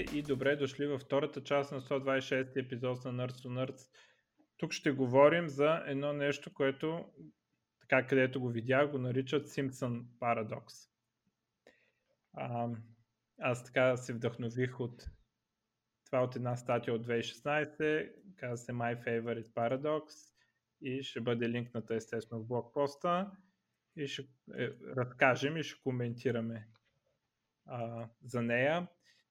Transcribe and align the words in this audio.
И 0.00 0.22
добре 0.22 0.56
дошли 0.56 0.86
във 0.86 1.00
втората 1.00 1.44
част 1.44 1.72
на 1.72 1.80
126 1.80 2.64
епизод 2.64 3.04
на 3.04 3.12
Nerds 3.12 3.32
to 3.32 3.46
Nerds. 3.46 3.90
Тук 4.56 4.72
ще 4.72 4.90
говорим 4.90 5.48
за 5.48 5.82
едно 5.86 6.12
нещо, 6.12 6.54
което 6.54 7.04
така 7.80 8.06
където 8.06 8.40
го 8.40 8.48
видях, 8.48 8.90
го 8.90 8.98
наричат 8.98 9.48
Simpson 9.48 10.04
Paradox. 10.20 10.90
А, 12.32 12.68
аз 13.38 13.64
така 13.64 13.96
се 13.96 14.12
вдъхнових 14.12 14.80
от 14.80 15.04
това 16.06 16.22
от 16.22 16.36
една 16.36 16.56
статия 16.56 16.94
от 16.94 17.06
2016, 17.06 18.12
казва 18.36 18.56
се 18.56 18.72
My 18.72 19.04
Favorite 19.04 19.48
Paradox 19.48 20.02
и 20.80 21.02
ще 21.02 21.20
бъде 21.20 21.48
линкната 21.48 21.94
естествено 21.94 22.42
в 22.42 22.46
блокпоста 22.46 23.30
и 23.96 24.06
ще 24.06 24.22
е, 24.58 24.68
разкажем 24.96 25.56
и 25.56 25.62
ще 25.62 25.82
коментираме 25.82 26.68
а, 27.66 28.08
за 28.24 28.42
нея. 28.42 28.88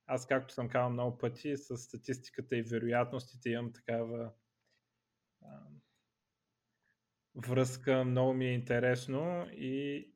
Аз, 0.07 0.27
както 0.27 0.53
съм 0.53 0.69
казал 0.69 0.89
много 0.89 1.17
пъти, 1.17 1.57
с 1.57 1.77
статистиката 1.77 2.57
и 2.57 2.61
вероятностите 2.61 3.49
имам 3.49 3.73
такава 3.73 4.31
а, 5.41 5.59
връзка, 7.35 8.03
много 8.03 8.33
ми 8.33 8.45
е 8.45 8.53
интересно 8.53 9.47
и 9.51 10.07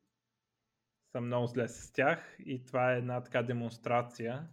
съм 1.12 1.26
много 1.26 1.48
зле 1.48 1.68
с 1.68 1.92
тях 1.92 2.36
и 2.40 2.66
това 2.66 2.94
е 2.94 2.98
една 2.98 3.24
така 3.24 3.44
демонстрация 3.44 4.50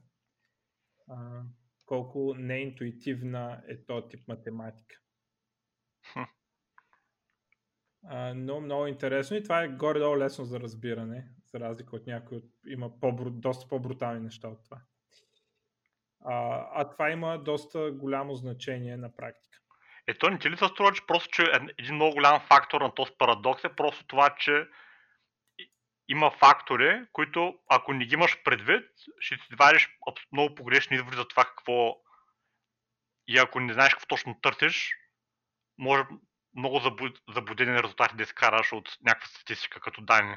а, 1.09 1.43
колко 1.87 2.35
неинтуитивна 2.35 3.63
е 3.69 3.85
този 3.85 4.09
тип 4.09 4.29
математика. 4.29 4.97
А, 8.09 8.35
но 8.35 8.61
много 8.61 8.87
интересно 8.87 9.37
и 9.37 9.43
това 9.43 9.63
е 9.63 9.69
горе-долу 9.69 10.17
лесно 10.17 10.45
за 10.45 10.61
разбиране, 10.61 11.29
за 11.45 11.61
разлика 11.61 11.97
от 11.97 12.07
някои, 12.07 12.43
има 12.67 13.01
по 13.01 13.31
доста 13.31 13.69
по-брутални 13.69 14.21
неща 14.21 14.49
от 14.49 14.65
това. 14.65 14.81
А, 16.25 16.67
а 16.75 16.91
това 16.91 17.11
има 17.11 17.39
доста 17.39 17.91
голямо 17.93 18.35
значение 18.35 18.97
на 18.97 19.17
практика. 19.17 19.59
Ето 20.07 20.31
не 20.31 20.39
ти 20.39 20.51
ли 20.51 20.57
се 20.57 20.67
струва, 20.67 20.93
че 20.93 21.07
просто 21.07 21.29
че 21.31 21.53
един 21.79 21.95
много 21.95 22.15
голям 22.15 22.41
фактор 22.41 22.81
на 22.81 22.95
този 22.95 23.13
парадокс 23.19 23.65
е 23.65 23.77
просто 23.77 24.07
това, 24.07 24.35
че 24.39 24.69
има 26.09 26.31
фактори, 26.31 27.07
които 27.13 27.59
ако 27.69 27.93
не 27.93 28.05
ги 28.05 28.15
имаш 28.15 28.43
предвид, 28.45 28.85
ще 29.21 29.37
ти 29.37 29.57
вадиш 29.59 29.89
много 30.33 30.55
погрешни 30.55 30.97
изводи 30.97 31.17
за 31.17 31.29
това 31.29 31.45
какво 31.45 31.97
и 33.29 33.39
ако 33.39 33.61
не 33.61 33.73
знаеш 33.73 33.95
какво 33.95 34.07
точно 34.07 34.41
търсиш, 34.41 34.97
може 35.79 36.03
много 36.57 36.81
заблудени 37.35 37.83
резултати 37.83 38.17
да 38.17 38.23
изкараш 38.23 38.73
от 38.73 38.89
някаква 39.03 39.29
статистика 39.29 39.81
като 39.81 40.01
данни. 40.01 40.37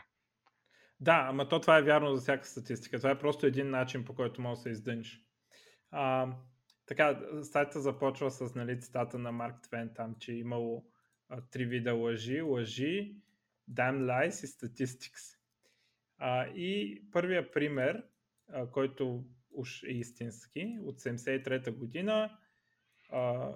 Да, 0.99 1.25
ама 1.29 1.49
то 1.49 1.61
това 1.61 1.77
е 1.77 1.81
вярно 1.81 2.15
за 2.15 2.21
всяка 2.21 2.45
статистика. 2.45 2.97
Това 2.97 3.09
е 3.09 3.19
просто 3.19 3.45
един 3.45 3.69
начин, 3.69 4.05
по 4.05 4.15
който 4.15 4.41
може 4.41 4.55
да 4.55 4.61
се 4.61 4.69
издъниш. 4.69 5.21
А, 5.91 6.33
така, 6.85 7.21
статията 7.43 7.81
започва 7.81 8.31
с 8.31 8.55
нали, 8.55 8.81
цитата 8.81 9.19
на 9.19 9.31
Марк 9.31 9.61
Твен 9.61 9.91
там, 9.95 10.15
че 10.19 10.31
е 10.31 10.35
имало 10.35 10.85
а, 11.29 11.41
три 11.41 11.65
вида 11.65 11.93
лъжи. 11.93 12.41
Лъжи, 12.41 13.15
damn 13.71 13.99
lies 13.99 14.43
и 14.43 14.47
statistics. 14.47 15.37
А, 16.17 16.47
и 16.47 17.01
първия 17.11 17.51
пример, 17.51 18.03
а, 18.49 18.71
който 18.71 19.25
уж 19.51 19.83
е 19.83 19.91
истински, 19.91 20.77
от 20.81 20.99
73-та 20.99 21.71
година, 21.71 22.37
а, 23.11 23.53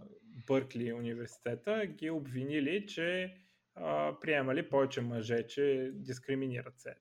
Бъркли 0.48 0.94
университета 0.94 1.86
ги 1.86 2.10
обвинили, 2.10 2.88
че 2.88 3.38
а, 3.76 4.20
приемали 4.20 4.70
повече 4.70 5.02
мъже, 5.02 5.48
че 5.48 5.92
дискриминират 5.93 6.80
се. 6.80 6.95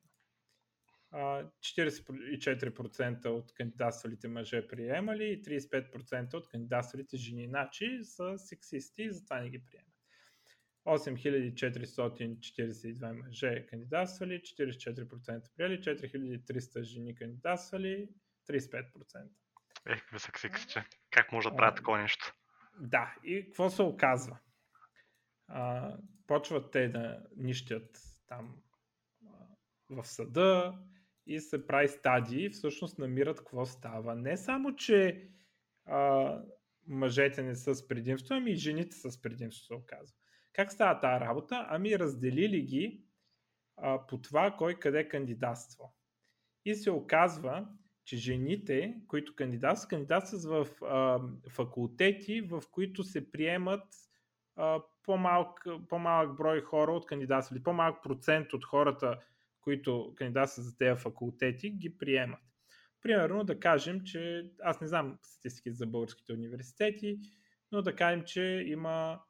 44% 1.13 3.27
от 3.27 3.55
кандидатствалите 3.55 4.29
мъже 4.29 4.69
приемали 4.69 5.25
и 5.25 5.43
35% 5.43 6.35
от 6.35 6.49
кандидатствалите 6.49 7.17
жени. 7.17 7.49
Значи 7.49 8.01
са 8.03 8.39
сексисти 8.39 9.03
и 9.03 9.13
затова 9.13 9.41
не 9.41 9.51
ги 9.51 9.65
приемат. 9.65 9.89
8442 10.87 13.13
мъже 13.13 13.67
кандидатствали, 13.67 14.41
44% 14.41 15.43
приели, 15.57 15.81
4300 15.81 16.83
жени 16.83 17.15
кандидатствали, 17.15 18.09
35%. 18.51 19.29
Ех, 19.87 20.07
какви 20.07 20.19
са. 20.19 20.33
Как 21.11 21.33
може 21.33 21.51
да 21.51 21.57
правят 21.57 21.77
такова 21.77 21.99
нещо? 21.99 22.35
Да, 22.81 23.15
и 23.25 23.45
какво 23.45 23.71
се 23.71 23.83
оказва? 23.83 24.39
А, 25.49 25.97
почват 26.27 26.71
те 26.71 26.89
да 26.89 27.27
нищят 27.37 27.99
там 28.27 28.63
в 29.91 30.05
съда, 30.05 30.79
и 31.27 31.41
се 31.41 31.67
прави 31.67 31.89
стадии, 31.89 32.51
всъщност 32.51 32.99
намират 32.99 33.39
какво 33.39 33.67
става. 33.67 34.15
Не 34.15 34.37
само, 34.37 34.77
че 34.77 35.29
а, 35.87 36.39
мъжете 36.87 37.43
не 37.43 37.55
са 37.55 37.75
с 37.75 37.89
предимство, 37.89 38.35
ами 38.35 38.51
и 38.51 38.57
жените 38.57 38.97
са 38.97 39.11
с 39.11 39.23
предимство, 39.23 39.65
се 39.65 39.75
оказва. 39.75 40.17
Как 40.53 40.73
става 40.73 41.01
тази 41.01 41.21
работа? 41.21 41.67
Ами 41.69 41.99
разделили 41.99 42.61
ги 42.61 43.03
а, 43.77 44.07
по 44.07 44.19
това 44.19 44.55
кой 44.59 44.75
къде 44.75 45.09
кандидатства. 45.09 45.85
И 46.65 46.75
се 46.75 46.91
оказва, 46.91 47.69
че 48.05 48.17
жените, 48.17 49.01
които 49.09 49.35
кандидатстват, 49.35 49.91
кандидатстват 49.91 50.45
в 50.45 50.85
а, 50.85 51.21
факултети, 51.51 52.41
в 52.41 52.63
които 52.71 53.05
се 53.05 53.33
приемат 53.33 53.85
а, 54.57 54.83
по-малък, 55.03 55.67
по-малък 55.89 56.37
брой 56.37 56.61
хора 56.61 56.93
от 56.93 57.07
кандидатствали, 57.07 57.63
по-малък 57.63 58.03
процент 58.03 58.53
от 58.53 58.65
хората, 58.65 59.19
които 59.63 60.15
кандидатстват 60.17 60.65
за 60.65 60.77
тези 60.77 61.01
факултети, 61.01 61.71
ги 61.71 61.99
приемат. 61.99 62.41
Примерно 63.03 63.45
да 63.45 63.61
кажем, 63.61 64.01
че 64.05 64.51
аз 64.61 64.81
не 64.81 64.87
знам 64.87 65.19
статистики 65.23 65.73
за 65.73 65.87
българските 65.87 66.33
университети, 66.33 67.21
но 67.73 67.83
да 67.83 67.97
кажем, 67.97 68.25
че 68.25 68.65
има 68.67 69.21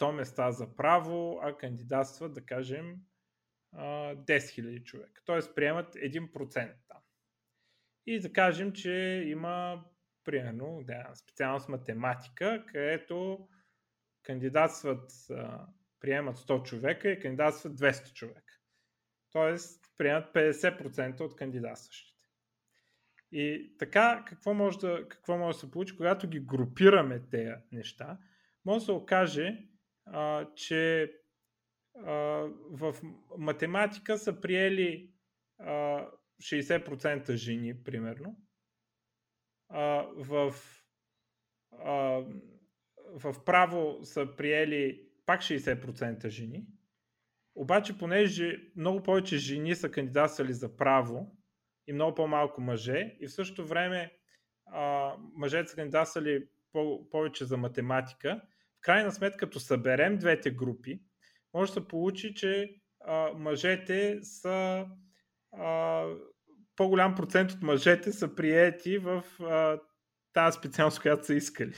100 0.00 0.12
места 0.12 0.52
за 0.52 0.76
право, 0.76 1.40
а 1.42 1.56
кандидатстват, 1.56 2.34
да 2.34 2.40
кажем, 2.46 2.96
10 3.74 4.24
000 4.24 4.84
човека. 4.84 5.22
Тоест 5.24 5.54
приемат 5.54 5.94
1% 5.94 6.74
там. 6.88 6.98
И 8.06 8.20
да 8.20 8.32
кажем, 8.32 8.72
че 8.72 9.24
има 9.26 9.84
примерно 10.24 10.80
да, 10.84 11.10
специалност 11.14 11.68
математика, 11.68 12.64
където 12.66 13.48
кандидатстват, 14.22 15.10
приемат 16.00 16.36
100 16.36 16.62
човека 16.62 17.10
и 17.10 17.20
кандидатстват 17.20 17.72
200 17.72 18.12
човека. 18.12 18.43
Тоест, 19.34 19.84
приемат 19.98 20.34
50% 20.34 21.20
от 21.20 21.36
кандидатстващите. 21.36 22.28
И 23.32 23.76
така, 23.78 24.24
какво 24.26 24.54
може, 24.54 24.78
да, 24.78 25.08
какво 25.08 25.38
може 25.38 25.56
да 25.56 25.60
се 25.60 25.70
получи, 25.70 25.96
когато 25.96 26.28
ги 26.28 26.40
групираме 26.40 27.22
тези 27.30 27.50
неща, 27.72 28.18
може 28.64 28.78
да 28.78 28.84
се 28.84 28.92
окаже, 28.92 29.68
а, 30.06 30.48
че 30.54 31.12
а, 31.98 32.12
в 32.70 32.94
математика 33.38 34.18
са 34.18 34.40
приели 34.40 35.12
а, 35.58 36.06
60% 36.42 37.34
жени, 37.34 37.84
примерно. 37.84 38.36
А, 39.68 40.06
в, 40.16 40.54
а, 41.72 42.24
в 43.14 43.44
право 43.44 44.04
са 44.04 44.36
приели 44.36 45.08
пак 45.26 45.40
60% 45.40 46.28
жени. 46.28 46.66
Обаче, 47.54 47.98
понеже 47.98 48.60
много 48.76 49.02
повече 49.02 49.36
жени 49.36 49.74
са 49.74 49.90
кандидатствали 49.90 50.52
за 50.52 50.76
право 50.76 51.36
и 51.86 51.92
много 51.92 52.14
по-малко 52.14 52.60
мъже, 52.60 53.16
и 53.20 53.26
в 53.26 53.32
същото 53.32 53.66
време 53.66 54.12
а, 54.66 55.12
мъжете 55.34 55.70
са 55.70 55.76
кандидатствали 55.76 56.48
по- 56.72 57.10
повече 57.10 57.44
за 57.44 57.56
математика, 57.56 58.40
в 58.78 58.80
крайна 58.80 59.12
сметка, 59.12 59.38
като 59.38 59.60
съберем 59.60 60.18
двете 60.18 60.50
групи, 60.50 61.00
може 61.54 61.70
да 61.70 61.80
се 61.80 61.88
получи, 61.88 62.34
че 62.34 62.74
а, 63.00 63.32
мъжете 63.32 64.18
са 64.22 64.86
а, 65.52 66.06
по-голям 66.76 67.14
процент 67.14 67.52
от 67.52 67.62
мъжете 67.62 68.12
са 68.12 68.34
приети 68.34 68.98
в 68.98 69.24
а, 69.40 69.80
тази 70.32 70.58
специалност, 70.58 71.02
която 71.02 71.26
са 71.26 71.34
искали. 71.34 71.74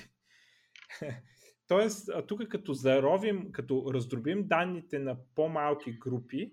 Тоест, 1.69 2.11
тук 2.29 2.49
като 2.49 2.73
заровим, 2.73 3.53
като 3.53 3.91
раздробим 3.95 4.49
данните 4.49 4.99
на 4.99 5.17
по-малки 5.35 5.93
групи, 5.93 6.53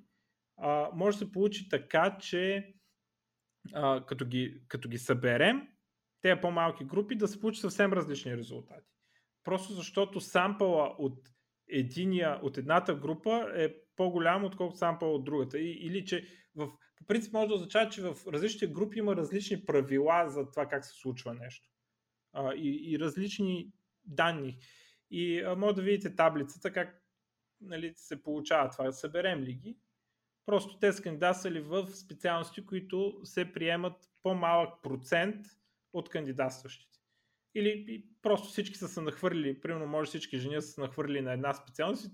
а, 0.58 0.90
може 0.94 1.18
да 1.18 1.26
се 1.26 1.32
получи 1.32 1.70
така, 1.70 2.18
че 2.22 2.74
а, 3.74 4.06
като, 4.06 4.26
ги, 4.26 4.62
като 4.68 4.90
ги 4.90 4.98
съберем, 4.98 5.68
тези 6.22 6.42
по-малки 6.42 6.86
групи 6.86 7.16
да 7.16 7.28
се 7.28 7.40
получат 7.40 7.62
съвсем 7.62 7.94
различни 7.94 8.38
резултати. 8.38 8.92
Просто 9.44 9.74
защото 9.74 10.20
сампъла 10.20 10.96
от, 10.98 11.20
единия, 11.70 12.40
от 12.44 12.58
едната 12.58 12.96
група 12.96 13.48
е 13.56 13.76
по-голям, 13.96 14.44
отколкото 14.44 14.78
сампъла 14.78 15.12
от 15.12 15.24
другата. 15.24 15.60
И, 15.60 15.72
или 15.72 16.06
че 16.06 16.28
в, 16.56 16.68
по 16.98 17.06
принцип 17.08 17.34
може 17.34 17.48
да 17.48 17.54
означава, 17.54 17.90
че 17.90 18.02
в 18.02 18.18
различните 18.28 18.74
групи 18.74 19.00
има 19.00 19.16
различни 19.16 19.66
правила 19.66 20.30
за 20.30 20.52
това 20.52 20.68
как 20.68 20.86
се 20.86 20.94
случва 20.94 21.34
нещо. 21.34 21.70
А, 22.34 22.54
и, 22.54 22.92
и 22.94 23.00
различни 23.00 23.72
данни. 24.06 24.58
И 25.16 25.44
може 25.58 25.76
да 25.76 25.82
видите 25.82 26.16
таблицата 26.16 26.74
как 26.74 27.04
нали, 27.62 27.94
се 27.96 28.24
получава 28.24 28.70
това. 28.70 28.92
Съберем 28.92 29.44
ли 29.44 29.54
ги? 29.54 29.78
Просто 30.46 30.80
те 30.80 30.94
са 30.94 31.04
кандидатствали 31.04 31.62
в 31.62 31.88
специалности, 31.88 32.66
които 32.66 33.22
се 33.24 33.54
приемат 33.54 34.10
по-малък 34.24 34.84
процент 34.84 35.46
от 35.94 36.10
кандидатстващите. 36.10 37.00
Или 37.56 38.06
просто 38.22 38.48
всички 38.48 38.78
са 38.78 38.88
се 38.88 39.02
нахвърлили, 39.02 39.62
примерно 39.62 39.88
може 39.88 40.10
всички 40.10 40.38
жени 40.38 40.62
са 40.62 40.68
се 40.68 40.82
нахвърлили 40.82 41.22
на 41.22 41.34
една 41.34 41.54
специалност 41.54 42.06
и 42.06 42.10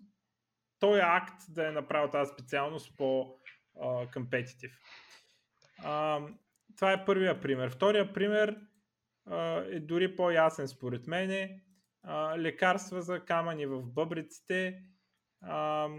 той 0.79 0.99
е 0.99 1.03
акт 1.05 1.41
да 1.49 1.67
е 1.67 1.71
направил 1.71 2.11
тази 2.11 2.31
специалност 2.33 2.97
по-компетитив. 2.97 4.79
това 6.75 6.91
е 6.91 7.05
първия 7.05 7.41
пример. 7.41 7.69
Втория 7.69 8.13
пример 8.13 8.57
а, 9.25 9.63
е 9.69 9.79
дори 9.79 10.15
по-ясен 10.15 10.67
според 10.67 11.07
мен. 11.07 11.61
Лекарства 12.37 13.01
за 13.01 13.25
камъни 13.25 13.65
в 13.65 13.81
бъбриците. 13.81 14.83
А, 15.41 15.89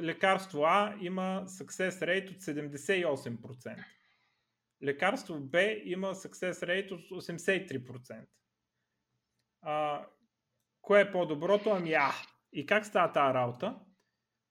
лекарство 0.00 0.64
А 0.64 0.96
има 1.00 1.44
success 1.46 1.90
rate 1.90 2.30
от 2.30 2.40
78%. 2.40 3.84
Лекарство 4.82 5.40
Б 5.40 5.62
има 5.84 6.14
success 6.14 6.52
rate 6.52 6.92
от 6.92 7.22
83%. 7.22 8.26
А, 9.62 10.06
кое 10.82 11.00
е 11.00 11.12
по-доброто? 11.12 11.70
Ами 11.70 11.92
А. 11.92 12.10
И 12.52 12.66
как 12.66 12.86
става 12.86 13.12
тази 13.12 13.34
работа? 13.34 13.80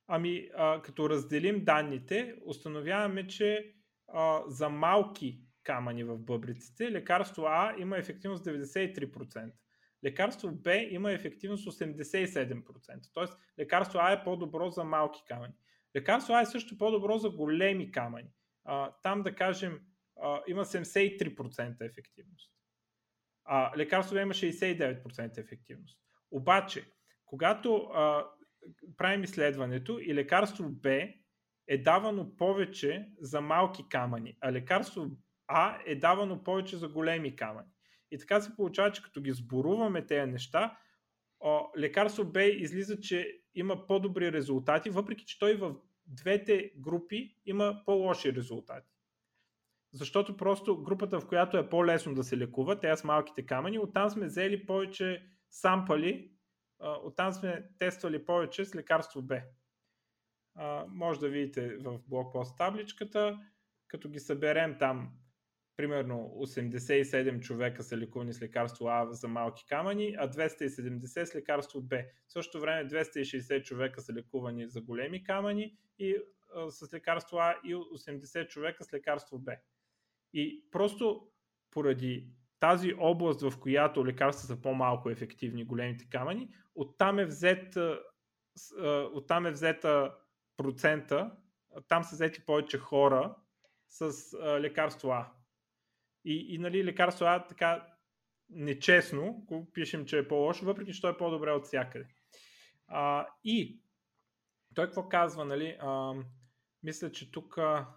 Ами, 0.08 0.50
а, 0.56 0.82
като 0.82 1.10
разделим 1.10 1.64
данните, 1.64 2.36
установяваме, 2.46 3.28
че 3.28 3.76
а, 4.08 4.44
за 4.48 4.70
малки 4.70 5.42
камъни 5.70 6.04
в 6.04 6.18
бъбриците, 6.18 6.92
лекарство 6.92 7.44
А 7.46 7.76
има 7.78 7.98
ефективност 7.98 8.46
93%. 8.46 9.52
Лекарство 10.04 10.52
Б 10.52 10.76
има 10.76 11.12
ефективност 11.12 11.66
87%. 11.66 13.14
Тоест, 13.14 13.38
лекарство 13.60 14.00
А 14.02 14.12
е 14.12 14.24
по-добро 14.24 14.70
за 14.70 14.84
малки 14.84 15.22
камъни. 15.28 15.54
Лекарство 15.96 16.34
А 16.34 16.42
е 16.42 16.46
също 16.46 16.78
по-добро 16.78 17.18
за 17.18 17.30
големи 17.30 17.92
камъни. 17.92 18.30
А, 18.66 18.92
там 19.04 19.24
да 19.24 19.36
кажем, 19.36 19.80
а, 20.22 20.42
има 20.48 20.66
73% 20.66 21.86
ефективност. 21.86 22.52
А, 23.46 23.78
лекарство 23.78 24.16
Б 24.16 24.22
има 24.22 24.34
69% 24.34 25.38
ефективност. 25.38 26.00
Обаче, 26.32 26.92
когато 27.26 27.76
а, 27.76 28.26
правим 28.98 29.24
изследването 29.24 30.00
и 30.00 30.16
лекарство 30.16 30.70
Б 30.70 31.08
е 31.68 31.78
давано 31.78 32.36
повече 32.36 33.10
за 33.22 33.42
малки 33.42 33.90
камъни, 33.90 34.38
а 34.42 34.52
лекарство 34.52 35.08
А 35.52 35.78
е 35.86 35.96
давано 35.96 36.44
повече 36.44 36.78
за 36.78 36.90
големи 36.90 37.36
камъни. 37.36 37.68
И 38.12 38.18
така 38.18 38.42
се 38.42 38.56
получава, 38.56 38.92
че 38.92 39.04
като 39.04 39.22
ги 39.22 39.32
сборуваме 39.32 40.06
тези 40.06 40.32
неща, 40.32 40.78
лекарство 41.78 42.26
Б 42.26 42.44
излиза, 42.44 43.00
че 43.00 43.42
има 43.56 43.88
по-добри 43.88 44.32
резултати, 44.32 44.90
въпреки 44.90 45.26
че 45.26 45.40
той 45.40 45.56
в 45.56 45.76
двете 46.06 46.72
групи 46.78 47.36
има 47.46 47.82
по-лоши 47.86 48.34
резултати. 48.34 48.92
Защото 49.94 50.38
просто 50.38 50.84
групата, 50.84 51.20
в 51.20 51.28
която 51.28 51.58
е 51.58 51.70
по-лесно 51.70 52.14
да 52.14 52.24
се 52.24 52.38
лекува, 52.38 52.80
те 52.80 52.98
с 52.98 53.04
малките 53.04 53.46
камъни, 53.46 53.80
оттам 53.80 54.10
сме 54.10 54.26
взели 54.26 54.66
повече 54.66 55.30
сампали, 55.52 56.32
оттам 57.04 57.34
сме 57.34 57.70
тествали 57.80 58.26
повече 58.26 58.66
с 58.66 58.76
лекарство 58.76 59.22
Б. 59.22 59.42
Може 60.88 61.20
да 61.20 61.30
видите 61.30 61.78
в 61.78 62.00
блокпост 62.08 62.58
табличката, 62.58 63.40
като 63.88 64.10
ги 64.10 64.20
съберем 64.20 64.76
там 64.80 65.12
примерно 65.80 66.32
87 66.36 67.40
човека 67.40 67.84
са 67.84 67.98
лекувани 67.98 68.34
с 68.34 68.42
лекарство 68.42 68.88
А 68.88 69.08
за 69.12 69.28
малки 69.28 69.66
камъни, 69.66 70.16
а 70.20 70.30
270 70.30 71.24
с 71.24 71.36
лекарство 71.36 71.82
Б. 71.82 71.98
В 72.28 72.34
същото 72.34 72.62
време 72.62 72.90
260 72.90 73.64
човека 73.64 74.02
са 74.02 74.14
лекувани 74.14 74.68
за 74.68 74.82
големи 74.82 75.24
камъни 75.24 75.78
и 76.00 76.18
а, 76.56 76.72
с 76.72 76.94
лекарство 76.94 77.38
А 77.38 77.56
и 77.64 77.76
80 77.76 78.48
човека 78.48 78.84
с 78.84 78.94
лекарство 78.94 79.40
Б. 79.40 79.56
И 80.34 80.64
просто 80.72 81.28
поради 81.72 82.28
тази 82.60 82.94
област, 83.00 83.42
в 83.42 83.60
която 83.60 84.06
лекарства 84.06 84.48
са 84.48 84.62
по-малко 84.62 85.10
ефективни, 85.10 85.66
големите 85.66 86.10
камъни, 86.10 86.50
оттам 86.76 87.20
е 87.20 87.26
взет, 87.26 87.78
оттам 89.14 89.46
е 89.46 89.52
взета 89.52 90.16
процента, 90.58 91.32
там 91.88 92.04
са 92.04 92.16
взети 92.16 92.46
повече 92.46 92.78
хора 92.78 93.36
с 93.88 94.34
лекарство 94.60 95.10
А. 95.10 95.39
И, 96.26 96.56
и 96.56 96.58
нали, 96.58 96.86
лекарство 96.86 97.26
А 97.26 97.48
така 97.48 97.88
нечестно, 98.50 99.34
го 99.34 99.72
пишем, 99.74 100.06
че 100.06 100.18
е 100.18 100.28
по-лошо, 100.28 100.66
въпреки 100.66 100.94
че 100.94 101.02
той 101.02 101.12
е 101.12 101.18
по-добре 101.18 101.52
от 101.52 101.66
всякъде. 101.66 102.08
А, 102.88 103.28
и 103.44 103.82
той 104.76 104.86
какво 104.86 105.10
казва, 105.10 105.46
нали? 105.46 105.78
А, 105.80 106.14
мисля, 106.84 107.12
че 107.12 107.32
тук 107.32 107.58
а, 107.58 107.88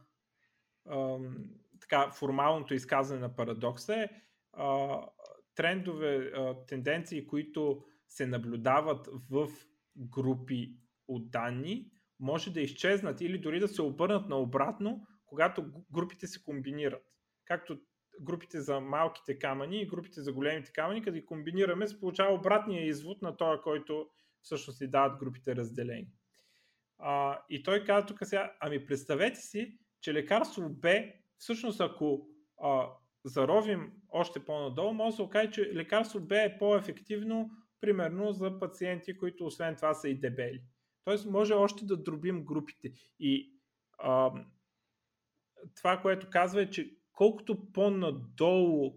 така, 1.81 2.11
формалното 2.11 2.75
изказване 2.75 3.21
на 3.21 3.37
парадокса 3.37 3.97
е 3.97 4.09
а, 4.53 4.99
трендове, 5.55 6.17
а, 6.17 6.67
тенденции, 6.67 7.27
които 7.27 7.85
се 8.09 8.27
наблюдават 8.27 9.09
в 9.31 9.49
групи 9.97 10.77
от 11.09 11.31
данни, 11.31 11.91
може 12.21 12.53
да 12.53 12.61
изчезнат 12.61 13.21
или 13.21 13.39
дори 13.39 13.61
да 13.61 13.69
се 13.69 13.83
обърнат 13.83 14.29
наобратно, 14.29 15.07
когато 15.27 15.65
групите 15.93 16.27
се 16.27 16.43
комбинират. 16.43 17.03
Както 17.45 17.79
групите 18.20 18.61
за 18.61 18.81
малките 18.81 19.38
камъни 19.38 19.82
и 19.82 19.87
групите 19.87 20.20
за 20.20 20.32
големите 20.32 20.73
камъни, 20.73 21.03
като 21.03 21.14
ги 21.14 21.26
комбинираме, 21.26 21.88
се 21.88 22.00
получава 22.00 22.35
обратния 22.35 22.87
извод 22.87 23.23
на 23.23 23.37
този, 23.37 23.61
който 23.62 24.09
всъщност 24.43 24.81
ни 24.81 24.87
дават 24.87 25.19
групите 25.19 25.56
разделени. 25.56 26.09
А, 26.99 27.38
и 27.50 27.62
той 27.62 27.85
каза 27.85 28.06
тук 28.06 28.19
сега, 28.23 28.53
ами 28.61 28.87
представете 28.87 29.41
си, 29.41 29.79
че 30.00 30.14
лекарство 30.14 30.69
Б, 30.69 31.03
всъщност 31.38 31.81
ако 31.81 32.29
а, 32.62 32.88
заровим 33.25 33.93
още 34.09 34.44
по-надолу, 34.44 34.93
може 34.93 35.11
да 35.11 35.17
се 35.17 35.23
окаже, 35.23 35.50
че 35.50 35.75
лекарство 35.75 36.20
Б 36.20 36.43
е 36.43 36.58
по-ефективно, 36.58 37.50
примерно 37.81 38.32
за 38.32 38.58
пациенти, 38.58 39.17
които 39.17 39.47
освен 39.47 39.76
това 39.76 39.94
са 39.94 40.08
и 40.08 40.20
дебели. 40.20 40.62
Тоест 41.05 41.26
може 41.26 41.55
още 41.55 41.85
да 41.85 41.97
дробим 41.97 42.44
групите. 42.44 42.93
И 43.19 43.53
а, 43.99 44.32
това, 45.76 46.00
което 46.00 46.31
казва 46.31 46.62
е, 46.62 46.70
че 46.70 46.96
колкото 47.22 47.72
по-надолу 47.72 48.96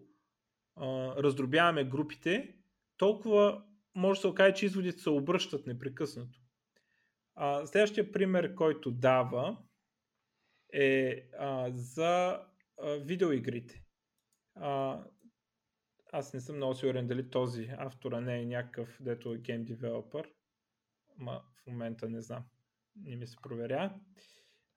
а, 0.76 1.16
раздробяваме 1.24 1.84
групите, 1.84 2.56
толкова 2.98 3.64
може 3.96 4.18
да 4.18 4.22
се 4.22 4.28
окаже, 4.28 4.56
че 4.56 4.66
изводите 4.66 5.00
се 5.00 5.10
обръщат 5.10 5.68
непрекъснато. 5.68 6.40
А, 7.36 7.66
следващия 7.66 8.12
пример, 8.12 8.56
който 8.56 8.92
дава 8.92 9.58
е 10.74 11.28
а, 11.40 11.72
за 11.72 12.42
а, 12.82 12.92
видеоигрите. 12.92 13.84
А, 14.56 15.04
аз 16.12 16.34
не 16.34 16.40
съм 16.40 16.56
много 16.56 16.76
сигурен 16.76 17.08
дали 17.08 17.30
този 17.30 17.70
автора 17.78 18.22
не 18.22 18.42
е 18.42 18.46
някакъв, 18.46 18.98
дето 19.02 19.34
е 19.34 19.38
гейм 19.38 19.66
девелопър. 19.66 20.30
Ма 21.18 21.42
в 21.56 21.68
момента 21.68 22.10
не 22.10 22.22
знам. 22.22 22.44
Не 22.96 23.16
ми 23.16 23.28
се 23.28 23.38
проверя. 23.42 23.94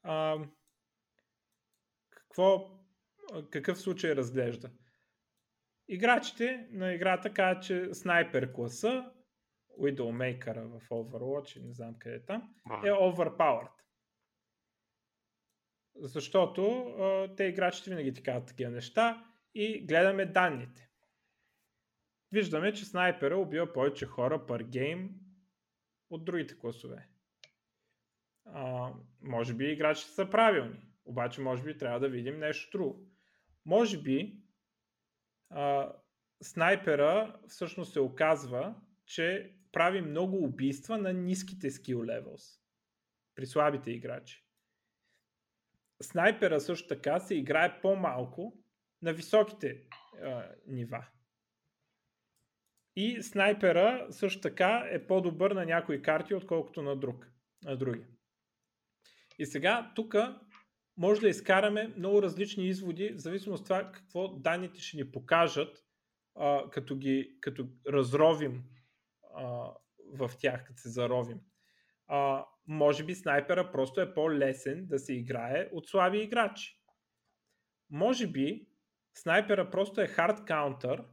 А, 0.02 0.38
какво 2.10 2.77
какъв 3.50 3.80
случай 3.80 4.16
разглежда. 4.16 4.70
Играчите 5.88 6.68
на 6.70 6.92
играта 6.92 7.34
казват, 7.34 7.64
че 7.64 7.94
снайпер 7.94 8.52
класа, 8.52 9.12
Widowmaker 9.80 10.78
в 10.78 10.88
Overwatch, 10.88 11.66
не 11.66 11.72
знам 11.72 11.94
къде 11.98 12.16
е 12.16 12.24
там, 12.24 12.54
е 12.84 12.90
overpowered. 12.90 13.70
Защото 15.94 16.80
а, 16.80 17.34
те 17.36 17.44
играчите 17.44 17.90
винаги 17.90 18.12
ти 18.12 18.22
казват 18.22 18.48
такива 18.48 18.70
неща 18.70 19.24
и 19.54 19.86
гледаме 19.86 20.26
данните. 20.26 20.88
Виждаме, 22.32 22.72
че 22.72 22.84
снайпера 22.84 23.36
убива 23.36 23.72
повече 23.72 24.06
хора 24.06 24.46
пар 24.46 24.60
гейм 24.60 25.10
от 26.10 26.24
другите 26.24 26.58
класове. 26.58 27.08
А, 28.44 28.92
може 29.20 29.54
би 29.54 29.72
играчите 29.72 30.10
са 30.10 30.30
правилни, 30.30 30.88
обаче 31.04 31.40
може 31.40 31.62
би 31.62 31.78
трябва 31.78 32.00
да 32.00 32.08
видим 32.08 32.38
нещо 32.38 32.78
друго. 32.78 33.08
Може 33.68 34.02
би 34.02 34.36
а, 35.50 35.92
снайпера 36.42 37.40
всъщност 37.48 37.92
се 37.92 38.00
оказва, 38.00 38.74
че 39.06 39.54
прави 39.72 40.00
много 40.00 40.36
убийства 40.44 40.98
на 40.98 41.12
ниските 41.12 41.70
скил 41.70 42.04
левелс 42.04 42.60
при 43.34 43.46
слабите 43.46 43.90
играчи. 43.90 44.44
Снайпера 46.02 46.60
също 46.60 46.88
така 46.88 47.20
се 47.20 47.34
играе 47.34 47.80
по-малко 47.80 48.58
на 49.02 49.12
високите 49.12 49.82
а, 50.22 50.48
нива. 50.66 51.06
И 52.96 53.22
снайпера 53.22 54.06
също 54.10 54.40
така 54.40 54.88
е 54.90 55.06
по-добър 55.06 55.50
на 55.50 55.64
някои 55.64 56.02
карти, 56.02 56.34
отколкото 56.34 56.82
на, 56.82 56.96
друг, 56.96 57.32
на 57.62 57.76
други. 57.76 58.06
И 59.38 59.46
сега 59.46 59.92
тук 59.94 60.14
може 60.98 61.20
да 61.20 61.28
изкараме 61.28 61.94
много 61.96 62.22
различни 62.22 62.66
изводи, 62.68 63.12
в 63.12 63.18
зависимост 63.18 63.60
от 63.60 63.66
това 63.66 63.92
какво 63.92 64.28
данните 64.28 64.80
ще 64.80 64.96
ни 64.96 65.10
покажат, 65.10 65.84
а, 66.34 66.70
като 66.70 66.96
ги 66.96 67.36
като 67.40 67.68
разровим 67.88 68.64
а, 69.34 69.70
в 70.14 70.30
тях, 70.38 70.64
като 70.64 70.80
се 70.80 70.88
заровим. 70.88 71.40
А, 72.06 72.44
може 72.66 73.04
би 73.04 73.14
снайпера 73.14 73.72
просто 73.72 74.00
е 74.00 74.14
по-лесен 74.14 74.86
да 74.86 74.98
се 74.98 75.14
играе 75.14 75.68
от 75.72 75.88
слаби 75.88 76.18
играчи. 76.18 76.80
Може 77.90 78.26
би 78.26 78.66
снайпера 79.14 79.70
просто 79.70 80.00
е 80.00 80.06
хард 80.06 80.44
каунтър 80.44 81.04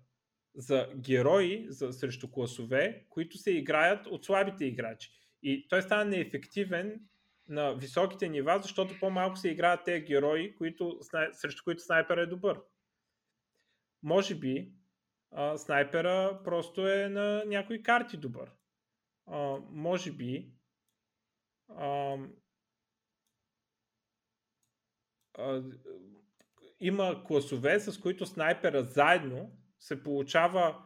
за 0.56 0.90
герои 0.96 1.66
за, 1.70 1.94
срещу 1.94 2.32
класове, 2.32 3.06
които 3.10 3.38
се 3.38 3.52
играят 3.52 4.08
от 4.08 4.26
слабите 4.26 4.66
играчи. 4.66 5.10
И 5.44 5.68
той 5.68 5.82
става 5.82 6.06
неефективен 6.06 7.02
на 7.48 7.74
високите 7.74 8.30
нива, 8.30 8.60
защото 8.62 9.00
по-малко 9.00 9.38
се 9.38 9.50
играят 9.50 9.86
тези 9.86 10.06
герои, 10.06 10.56
които, 10.56 11.00
срещу 11.32 11.64
които 11.64 11.84
снайпер 11.84 12.18
е 12.18 12.26
добър. 12.26 12.62
Може 14.04 14.36
би 14.36 14.72
а, 15.32 15.58
снайпера 15.58 16.42
просто 16.44 16.88
е 16.88 17.10
на 17.10 17.44
някои 17.46 17.84
карти 17.84 18.18
добър. 18.18 18.52
А, 19.28 19.58
може 19.70 20.12
би 20.12 20.52
а, 21.70 22.18
а, 25.38 25.64
има 26.80 27.24
класове, 27.28 27.80
с 27.80 28.00
които 28.00 28.26
снайпера 28.26 28.84
заедно 28.84 29.52
се 29.80 30.04
получава 30.04 30.85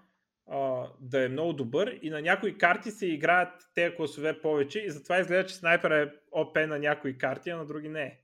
да 1.00 1.26
е 1.26 1.30
много 1.30 1.54
добър 1.54 2.00
и 2.02 2.10
на 2.10 2.22
някои 2.22 2.58
карти 2.58 2.92
се 2.92 3.08
играят 3.08 3.70
тези 3.76 3.96
класове 3.96 4.42
повече 4.42 4.80
и 4.80 4.90
затова 4.90 5.20
изглежда, 5.20 5.50
че 5.50 5.56
снайпер 5.56 5.92
е 5.92 6.14
ОП 6.32 6.56
на 6.56 6.80
някои 6.80 7.18
карти, 7.18 7.50
а 7.50 7.58
на 7.58 7.66
други 7.66 7.90
не 7.90 8.04
е. 8.04 8.20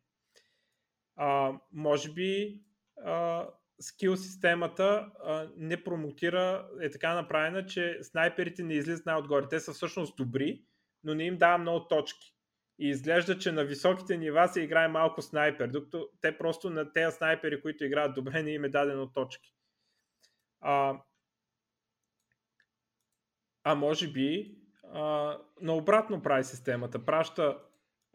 А, 1.16 1.54
може 1.74 2.14
би 2.14 2.62
скил 3.80 4.18
системата 4.18 5.12
не 5.58 5.84
промотира, 5.84 6.70
е 6.82 6.90
така 6.90 7.14
направена, 7.14 7.66
че 7.66 8.00
снайперите 8.02 8.64
не 8.64 8.74
излизат 8.74 9.06
най-отгоре. 9.06 9.48
Те 9.50 9.60
са 9.60 9.74
всъщност 9.74 10.18
добри, 10.18 10.62
но 11.04 11.16
не 11.16 11.24
им 11.24 11.38
дава 11.38 11.58
много 11.58 11.88
точки. 11.88 12.36
И 12.80 12.90
изглежда, 12.90 13.38
че 13.38 13.52
на 13.52 13.64
високите 13.64 14.18
нива 14.18 14.48
се 14.48 14.62
играе 14.62 14.88
малко 14.88 15.22
снайпер, 15.22 15.68
докато 15.68 16.10
те 16.22 16.38
просто 16.38 16.70
на 16.70 16.94
тези 16.94 17.16
снайпери, 17.16 17.62
които 17.62 17.86
играят 17.86 18.16
добре, 18.16 18.44
не 18.44 18.52
им 18.52 18.64
е 18.64 18.70
дадено 18.70 19.12
точки. 19.14 19.54
А, 20.62 21.02
а 23.66 23.76
може 23.76 24.12
би 24.12 24.58
а, 24.94 25.38
наобратно 25.62 26.22
прави 26.22 26.44
системата. 26.44 27.06
Праща 27.06 27.58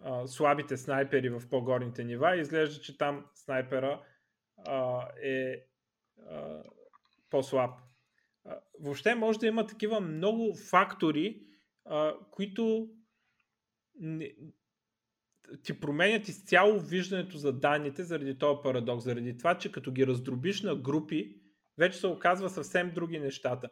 а, 0.03 0.27
слабите 0.27 0.77
снайпери 0.77 1.29
в 1.29 1.43
по-горните 1.51 2.05
нива 2.05 2.37
и 2.37 2.41
изглежда, 2.41 2.83
че 2.83 2.99
там 2.99 3.27
снайпера 3.35 4.03
а, 4.67 5.09
е 5.23 5.67
а, 6.31 6.63
по-слаб. 7.31 7.71
А, 8.45 8.59
въобще 8.81 9.15
може 9.15 9.39
да 9.39 9.47
има 9.47 9.67
такива 9.67 10.01
много 10.01 10.55
фактори, 10.71 11.43
а, 11.85 12.15
които 12.31 12.89
не, 13.95 14.35
ти 15.63 15.81
променят 15.81 16.29
изцяло 16.29 16.81
виждането 16.81 17.39
за 17.39 17.53
данните 17.53 18.05
заради 18.05 18.39
този 18.39 18.61
парадокс, 18.63 19.05
заради 19.05 19.39
това, 19.39 19.59
че 19.59 19.73
като 19.73 19.93
ги 19.93 20.07
раздробиш 20.07 20.63
на 20.63 20.77
групи, 20.77 21.41
вече 21.79 21.99
се 21.99 22.07
оказва 22.07 22.51
съвсем 22.51 22.93
други 22.95 23.19
нещата. 23.19 23.69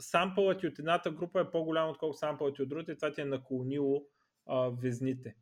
Сампълът 0.00 0.60
ти 0.60 0.66
от 0.66 0.78
едната 0.78 1.10
група 1.10 1.40
е 1.40 1.50
по-голям, 1.50 1.90
отколкото 1.90 2.18
сампълът 2.18 2.54
ти 2.54 2.62
от 2.62 2.68
другата 2.68 2.92
и 2.92 2.96
това 2.96 3.12
ти 3.12 3.20
е 3.20 3.24
наклонило 3.24 4.04
а, 4.46 4.70
везните. 4.82 5.36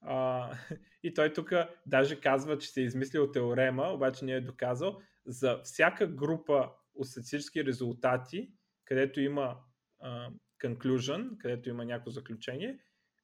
А, 0.00 0.50
и 1.02 1.14
той 1.14 1.32
тук 1.32 1.52
даже 1.86 2.20
казва, 2.20 2.58
че 2.58 2.68
се 2.68 2.80
е 2.80 2.84
измислил 2.84 3.30
теорема, 3.32 3.88
обаче 3.88 4.24
не 4.24 4.32
е 4.32 4.40
доказал, 4.40 5.00
за 5.26 5.60
всяка 5.64 6.06
група 6.06 6.70
от 6.94 7.06
статистически 7.06 7.64
резултати, 7.64 8.50
където 8.84 9.20
има 9.20 9.56
а, 10.00 10.30
conclusion, 10.64 11.38
където 11.38 11.68
има 11.68 11.84
някакво 11.84 12.10
заключение, 12.10 12.78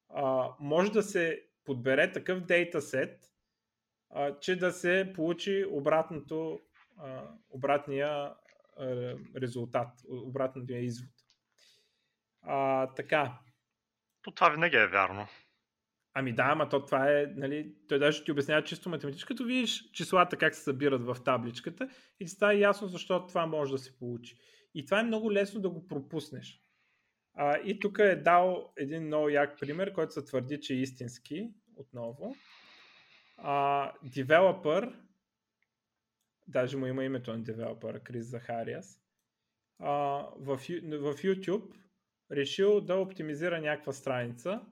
а, 0.09 0.49
може 0.59 0.91
да 0.91 1.03
се 1.03 1.43
подбере 1.65 2.11
такъв 2.11 2.39
дейтасет, 2.39 3.33
че 4.41 4.55
да 4.55 4.71
се 4.71 5.11
получи 5.15 5.65
обратното, 5.71 6.59
а, 6.97 7.27
обратния 7.49 8.33
резултат, 9.41 9.89
обратния 10.09 10.79
извод. 10.79 11.09
А, 12.41 12.87
така. 12.93 13.39
То 14.21 14.31
това 14.31 14.49
винаги 14.49 14.75
е 14.75 14.87
вярно. 14.87 15.27
Ами 16.13 16.33
да, 16.33 16.43
ама 16.43 16.69
то 16.69 16.85
това 16.85 17.11
е, 17.11 17.25
нали, 17.35 17.75
той 17.87 17.99
даже 17.99 18.23
ти 18.23 18.31
обяснява 18.31 18.63
чисто 18.63 18.89
математически, 18.89 19.27
като 19.27 19.45
видиш 19.45 19.91
числата 19.91 20.37
как 20.37 20.55
се 20.55 20.63
събират 20.63 21.03
в 21.03 21.17
табличката 21.25 21.89
и 22.19 22.25
ти 22.25 22.31
става 22.31 22.55
ясно 22.55 22.87
защо 22.87 23.27
това 23.27 23.45
може 23.45 23.71
да 23.71 23.77
се 23.77 23.97
получи. 23.97 24.37
И 24.75 24.85
това 24.85 24.99
е 24.99 25.03
много 25.03 25.31
лесно 25.33 25.61
да 25.61 25.69
го 25.69 25.87
пропуснеш. 25.87 26.59
А, 27.33 27.57
и 27.57 27.79
тук 27.79 27.99
е 27.99 28.15
дал 28.15 28.73
един 28.77 29.03
много 29.03 29.29
як 29.29 29.59
пример, 29.59 29.93
който 29.93 30.13
се 30.13 30.25
твърди, 30.25 30.61
че 30.61 30.73
е 30.73 30.77
истински, 30.77 31.49
отново. 31.75 32.35
А, 33.37 33.91
девелопър, 34.03 34.93
даже 36.47 36.77
му 36.77 36.85
има 36.85 37.03
името 37.03 37.31
на 37.31 37.43
девелопъра, 37.43 37.99
Крис 37.99 38.25
Захариас, 38.25 39.01
а, 39.79 39.91
в, 40.37 40.57
в 40.57 41.15
YouTube 41.23 41.73
решил 42.31 42.81
да 42.81 42.95
оптимизира 42.95 43.61
някаква 43.61 43.93
страница 43.93 44.65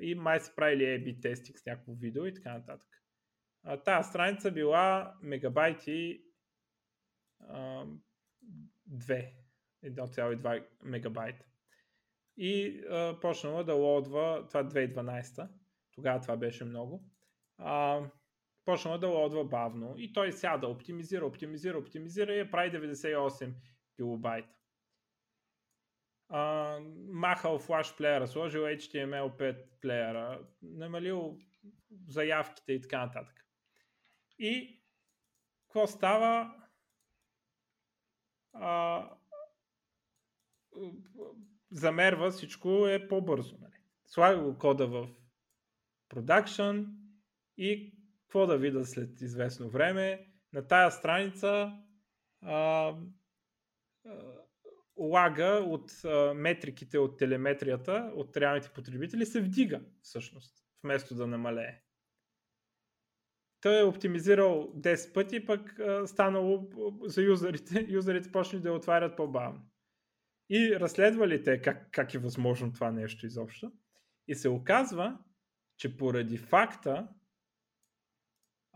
и 0.00 0.14
май 0.14 0.40
са 0.40 0.54
правили 0.54 0.82
A-B 0.84 1.22
тестинг 1.22 1.58
с 1.58 1.66
някакво 1.66 1.92
видео 1.92 2.26
и 2.26 2.34
така 2.34 2.52
нататък. 2.52 2.88
А, 3.62 3.76
тая 3.76 4.04
страница 4.04 4.50
била 4.50 5.14
мегабайти 5.22 6.22
а, 7.40 7.86
2, 8.90 9.32
1,2 9.84 10.64
мегабайта. 10.82 11.44
И 12.36 12.80
а, 12.90 13.20
почнала 13.20 13.64
да 13.64 13.74
лодва, 13.74 14.46
това 14.48 14.64
2012, 14.64 15.48
тогава 15.92 16.20
това 16.20 16.36
беше 16.36 16.64
много, 16.64 17.04
а, 17.58 18.00
почнала 18.66 18.98
да 18.98 19.08
лодва 19.08 19.44
бавно 19.44 19.94
и 19.96 20.12
той 20.12 20.32
сяда, 20.32 20.68
оптимизира, 20.68 21.26
оптимизира, 21.26 21.78
оптимизира 21.78 22.34
и 22.34 22.50
прави 22.50 22.70
98 22.70 23.52
килобайта 23.96 24.56
а, 26.28 26.78
махал 27.08 27.58
флаш 27.58 27.96
плеера, 27.96 28.28
сложил 28.28 28.62
HTML5 28.62 29.64
плеера, 29.80 30.46
намалил 30.62 31.38
заявките 32.08 32.72
и 32.72 32.80
така 32.80 33.06
нататък. 33.06 33.46
И 34.38 34.82
какво 35.66 35.86
става? 35.86 36.54
А, 38.52 39.10
замерва 41.70 42.30
всичко 42.30 42.86
е 42.88 43.08
по-бързо. 43.08 43.58
Нали? 43.60 43.76
Слага 44.06 44.42
го 44.42 44.58
кода 44.58 44.86
в 44.86 45.08
продакшн 46.08 46.80
и 47.56 47.95
какво 48.26 48.46
да 48.46 48.58
видя 48.58 48.84
след 48.84 49.20
известно 49.20 49.70
време? 49.70 50.26
На 50.52 50.66
тая 50.66 50.90
страница 50.90 51.72
а, 52.42 52.94
лага 54.96 55.64
от 55.66 55.90
а, 56.04 56.34
метриките 56.34 56.98
от 56.98 57.18
телеметрията, 57.18 58.12
от 58.14 58.36
реалните 58.36 58.68
потребители 58.68 59.26
се 59.26 59.40
вдига 59.40 59.80
всъщност, 60.02 60.64
вместо 60.84 61.14
да 61.14 61.26
намалее. 61.26 61.82
Той 63.60 63.80
е 63.80 63.84
оптимизирал 63.84 64.72
10 64.76 65.12
пъти, 65.12 65.46
пък 65.46 65.78
а, 65.78 66.06
станало 66.06 66.70
за 67.04 67.22
юзерите, 67.22 67.86
юзерите 67.88 68.32
почнали 68.32 68.62
да 68.62 68.72
отварят 68.72 69.16
по-бавно. 69.16 69.60
И 70.50 70.76
разследвали 70.80 71.42
те 71.42 71.62
как, 71.62 71.88
как 71.90 72.14
е 72.14 72.18
възможно 72.18 72.72
това 72.72 72.90
нещо 72.90 73.26
изобщо. 73.26 73.72
И 74.28 74.34
се 74.34 74.48
оказва, 74.48 75.18
че 75.76 75.96
поради 75.96 76.36
факта, 76.36 77.08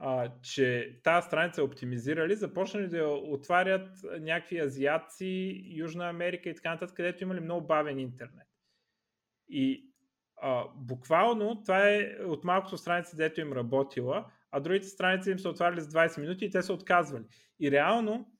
а, 0.02 0.32
че 0.42 1.00
тази 1.04 1.26
страница 1.26 1.60
е 1.60 1.64
оптимизирали, 1.64 2.36
започнали 2.36 2.88
да 2.88 3.08
отварят 3.08 3.88
някакви 4.20 4.60
азиаци, 4.60 5.62
Южна 5.66 6.08
Америка 6.08 6.48
и 6.48 6.54
така 6.54 6.70
нататък, 6.70 6.96
където 6.96 7.24
имали 7.24 7.40
много 7.40 7.66
бавен 7.66 7.98
интернет. 7.98 8.48
И 9.48 9.92
а, 10.42 10.64
буквално 10.76 11.62
това 11.62 11.90
е 11.90 12.16
от 12.26 12.44
малкото 12.44 12.78
страници, 12.78 13.16
дето 13.16 13.40
им 13.40 13.52
работила, 13.52 14.32
а 14.50 14.60
другите 14.60 14.86
страници 14.86 15.30
им 15.30 15.38
са 15.38 15.48
отваряли 15.48 15.80
с 15.80 15.88
20 15.88 16.20
минути 16.20 16.44
и 16.44 16.50
те 16.50 16.62
са 16.62 16.72
отказвали. 16.72 17.24
И 17.60 17.70
реално 17.70 18.32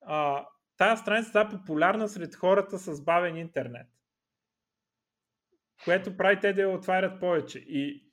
а, 0.00 0.46
тази 0.76 1.02
страница 1.02 1.30
става 1.30 1.50
популярна 1.50 2.08
сред 2.08 2.34
хората 2.34 2.78
с 2.78 3.04
бавен 3.04 3.36
интернет. 3.36 3.86
Което 5.84 6.16
прави 6.16 6.40
те 6.40 6.52
да 6.52 6.60
я 6.60 6.68
отварят 6.68 7.20
повече. 7.20 7.58
И 7.58 8.05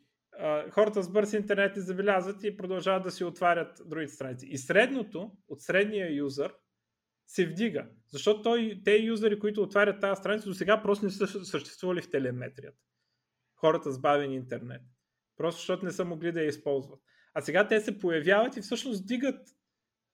хората 0.71 1.03
с 1.03 1.11
бърз 1.11 1.33
интернет 1.33 1.75
не 1.75 1.81
забелязват 1.81 2.43
и 2.43 2.57
продължават 2.57 3.03
да 3.03 3.11
си 3.11 3.23
отварят 3.23 3.81
другите 3.85 4.13
страници. 4.13 4.47
И 4.49 4.57
средното 4.57 5.31
от 5.47 5.61
средния 5.61 6.15
юзър 6.15 6.53
се 7.27 7.45
вдига. 7.45 7.87
Защото 8.07 8.41
той, 8.41 8.81
те 8.85 8.97
юзери, 8.97 9.39
които 9.39 9.61
отварят 9.61 10.01
тази 10.01 10.19
страница, 10.19 10.49
до 10.49 10.53
сега 10.53 10.81
просто 10.81 11.05
не 11.05 11.11
са 11.11 11.45
съществували 11.45 12.01
в 12.01 12.09
телеметрията. 12.09 12.77
Хората 13.55 13.91
с 13.91 13.99
бавен 13.99 14.31
интернет. 14.31 14.81
Просто 15.37 15.59
защото 15.59 15.85
не 15.85 15.91
са 15.91 16.05
могли 16.05 16.31
да 16.31 16.41
я 16.41 16.47
използват. 16.47 16.99
А 17.33 17.41
сега 17.41 17.67
те 17.67 17.81
се 17.81 17.99
появяват 17.99 18.57
и 18.57 18.61
всъщност 18.61 19.07
дигат 19.07 19.47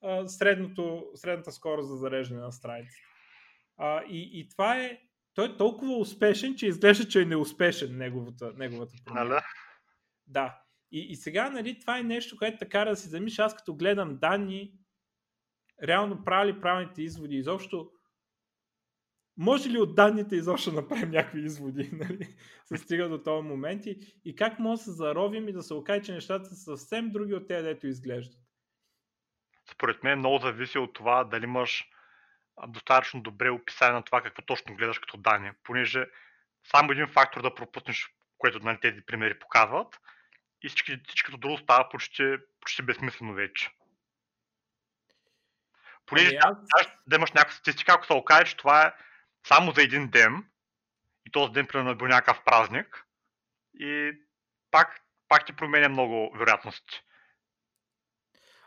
а, 0.02 0.28
средното, 0.28 1.12
средната 1.16 1.52
скорост 1.52 1.90
за 1.90 1.96
зареждане 1.96 2.42
на 2.42 2.52
страницата. 2.52 3.02
А, 3.78 4.04
и, 4.04 4.30
и 4.34 4.50
това 4.50 4.78
е 4.78 5.00
той 5.34 5.46
е 5.46 5.58
толкова 5.58 5.98
успешен, 5.98 6.56
че 6.56 6.68
изглежда, 6.68 7.08
че 7.08 7.22
е 7.22 7.26
неуспешен 7.26 7.98
неговата, 7.98 8.54
неговата 8.58 8.94
промяна. 9.06 9.42
Да. 10.30 10.62
И, 10.92 11.00
и 11.00 11.16
сега, 11.16 11.50
нали, 11.50 11.80
това 11.80 12.00
е 12.00 12.04
нещо, 12.04 12.38
което 12.38 12.58
така 12.58 12.86
да 12.86 12.96
си 12.96 13.10
замиш, 13.10 13.40
аз 13.40 13.56
като 13.56 13.76
гледам 13.76 14.18
данни, 14.18 14.74
реално 15.84 16.24
правили 16.24 16.62
правилните 16.62 17.02
изводи. 17.02 17.36
Изобщо, 17.36 17.92
може 19.38 19.70
ли 19.70 19.78
от 19.78 19.96
данните 19.96 20.36
изобщо 20.36 20.72
направим 20.72 21.12
някакви 21.12 21.42
изводи, 21.42 21.90
нали? 21.94 22.36
се 22.66 22.78
стига 22.78 23.10
до 23.10 23.24
този 23.24 23.48
момент 23.48 23.86
и, 23.86 24.20
и 24.26 24.36
как 24.36 24.60
може 24.60 24.80
да 24.80 24.84
се 24.84 24.92
заровим 24.92 25.48
и 25.48 25.54
да 25.54 25.64
се 25.64 25.74
окаже, 25.74 26.02
че 26.02 26.14
нещата 26.14 26.46
са 26.46 26.56
съвсем 26.56 27.12
други 27.12 27.34
от 27.34 27.48
тези, 27.48 27.64
дето 27.64 27.88
изглеждат? 27.88 28.40
Според 29.74 30.04
мен 30.04 30.20
много 30.20 30.40
зависи 30.40 30.78
от 30.78 30.94
това 30.94 31.24
дали 31.24 31.44
имаш 31.44 31.90
достатъчно 32.68 33.22
добре 33.22 33.50
описание 33.50 33.94
на 33.94 34.04
това 34.04 34.22
какво 34.22 34.42
точно 34.42 34.76
гледаш 34.76 35.00
като 35.00 35.18
данни, 35.18 35.52
понеже 35.64 36.06
само 36.72 36.92
един 36.92 37.08
фактор 37.08 37.42
да 37.42 37.56
пропуснеш, 37.56 38.16
което 38.38 38.60
нали, 38.60 38.80
тези 38.82 39.02
примери 39.06 39.40
показват, 39.40 40.00
и 40.64 40.70
всички, 40.70 41.00
всичкото 41.08 41.38
друго 41.38 41.58
става 41.58 41.90
почти, 41.90 42.36
почти 42.62 42.82
безсмислено 42.82 43.34
вече. 43.34 43.70
Понеже 46.06 46.38
ами 46.42 46.58
аз... 46.80 46.88
да, 47.08 47.16
имаш 47.16 47.32
някаква 47.32 47.56
статистика, 47.56 47.94
ако 47.94 48.06
се 48.06 48.14
окаже, 48.14 48.52
че 48.52 48.58
това 48.58 48.88
е 48.88 48.94
само 49.48 49.72
за 49.72 49.82
един 49.84 50.10
ден, 50.10 50.50
и 51.26 51.32
този 51.32 51.52
ден 51.52 51.68
примерно 51.68 51.92
е 51.92 51.96
бил 51.96 52.08
някакъв 52.08 52.44
празник, 52.46 53.06
и 53.74 54.12
пак, 54.72 55.02
пак 55.28 55.46
ти 55.46 55.56
променя 55.56 55.90
много 55.90 56.38
вероятности. 56.38 57.02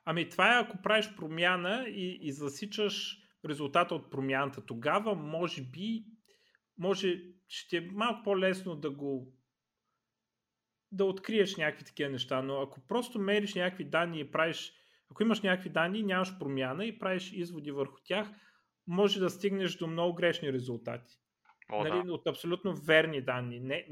Ами 0.04 0.28
това 0.28 0.56
е 0.56 0.60
ако 0.60 0.82
правиш 0.82 1.08
промяна 1.16 1.84
и, 1.88 2.18
и 2.22 2.32
засичаш 2.32 3.16
резултата 3.48 3.94
от 3.94 4.10
промяната. 4.10 4.66
Тогава 4.66 5.14
може 5.14 5.62
би 5.62 6.04
може, 6.78 7.22
ще 7.48 7.76
е 7.76 7.88
малко 7.92 8.22
по-лесно 8.22 8.76
да 8.76 8.90
го 8.90 9.32
да 10.92 11.04
откриеш 11.04 11.56
някакви 11.56 11.84
такива 11.84 12.10
неща, 12.10 12.42
но 12.42 12.60
ако 12.60 12.80
просто 12.80 13.18
мериш 13.18 13.54
някакви 13.54 13.84
данни 13.84 14.20
и 14.20 14.30
правиш, 14.30 14.72
ако 15.10 15.22
имаш 15.22 15.40
някакви 15.40 15.70
данни 15.70 15.98
и 15.98 16.02
нямаш 16.02 16.38
промяна 16.38 16.84
и 16.84 16.98
правиш 16.98 17.32
изводи 17.32 17.70
върху 17.70 18.00
тях, 18.04 18.28
може 18.86 19.20
да 19.20 19.30
стигнеш 19.30 19.76
до 19.76 19.86
много 19.86 20.14
грешни 20.14 20.52
резултати. 20.52 21.18
О, 21.72 21.84
нали, 21.84 22.06
да. 22.06 22.12
От 22.12 22.26
абсолютно 22.26 22.74
верни 22.74 23.22
данни. 23.22 23.60
Не, 23.60 23.86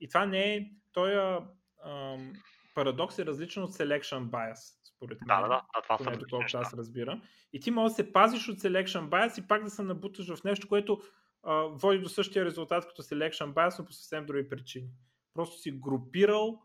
и 0.00 0.08
това 0.08 0.26
не 0.26 0.54
е. 0.54 0.70
Той 0.92 1.38
ам, 1.84 2.32
парадокс 2.74 3.18
е 3.18 3.26
различен 3.26 3.62
от 3.62 3.72
selection 3.72 4.24
bias, 4.24 4.94
според 4.94 5.20
мен. 5.20 5.26
Да, 5.26 5.40
да, 5.40 5.48
да. 5.48 5.82
Това 5.82 5.96
поне 5.98 6.16
доколкото 6.16 6.58
аз 6.58 6.74
разбирам. 6.74 7.22
И 7.52 7.60
ти 7.60 7.70
можеш 7.70 7.96
да 7.96 8.02
се 8.02 8.12
пазиш 8.12 8.48
от 8.48 8.58
selection 8.58 9.08
bias 9.08 9.44
и 9.44 9.48
пак 9.48 9.64
да 9.64 9.70
се 9.70 9.82
набуташ 9.82 10.34
в 10.34 10.44
нещо, 10.44 10.68
което 10.68 11.02
а, 11.42 11.52
води 11.54 11.98
до 11.98 12.08
същия 12.08 12.44
резултат 12.44 12.86
като 12.88 13.02
selection 13.02 13.52
bias, 13.52 13.78
но 13.78 13.84
по 13.84 13.92
съвсем 13.92 14.26
други 14.26 14.48
причини. 14.48 14.88
Просто 15.38 15.58
си 15.58 15.70
групирал 15.70 16.62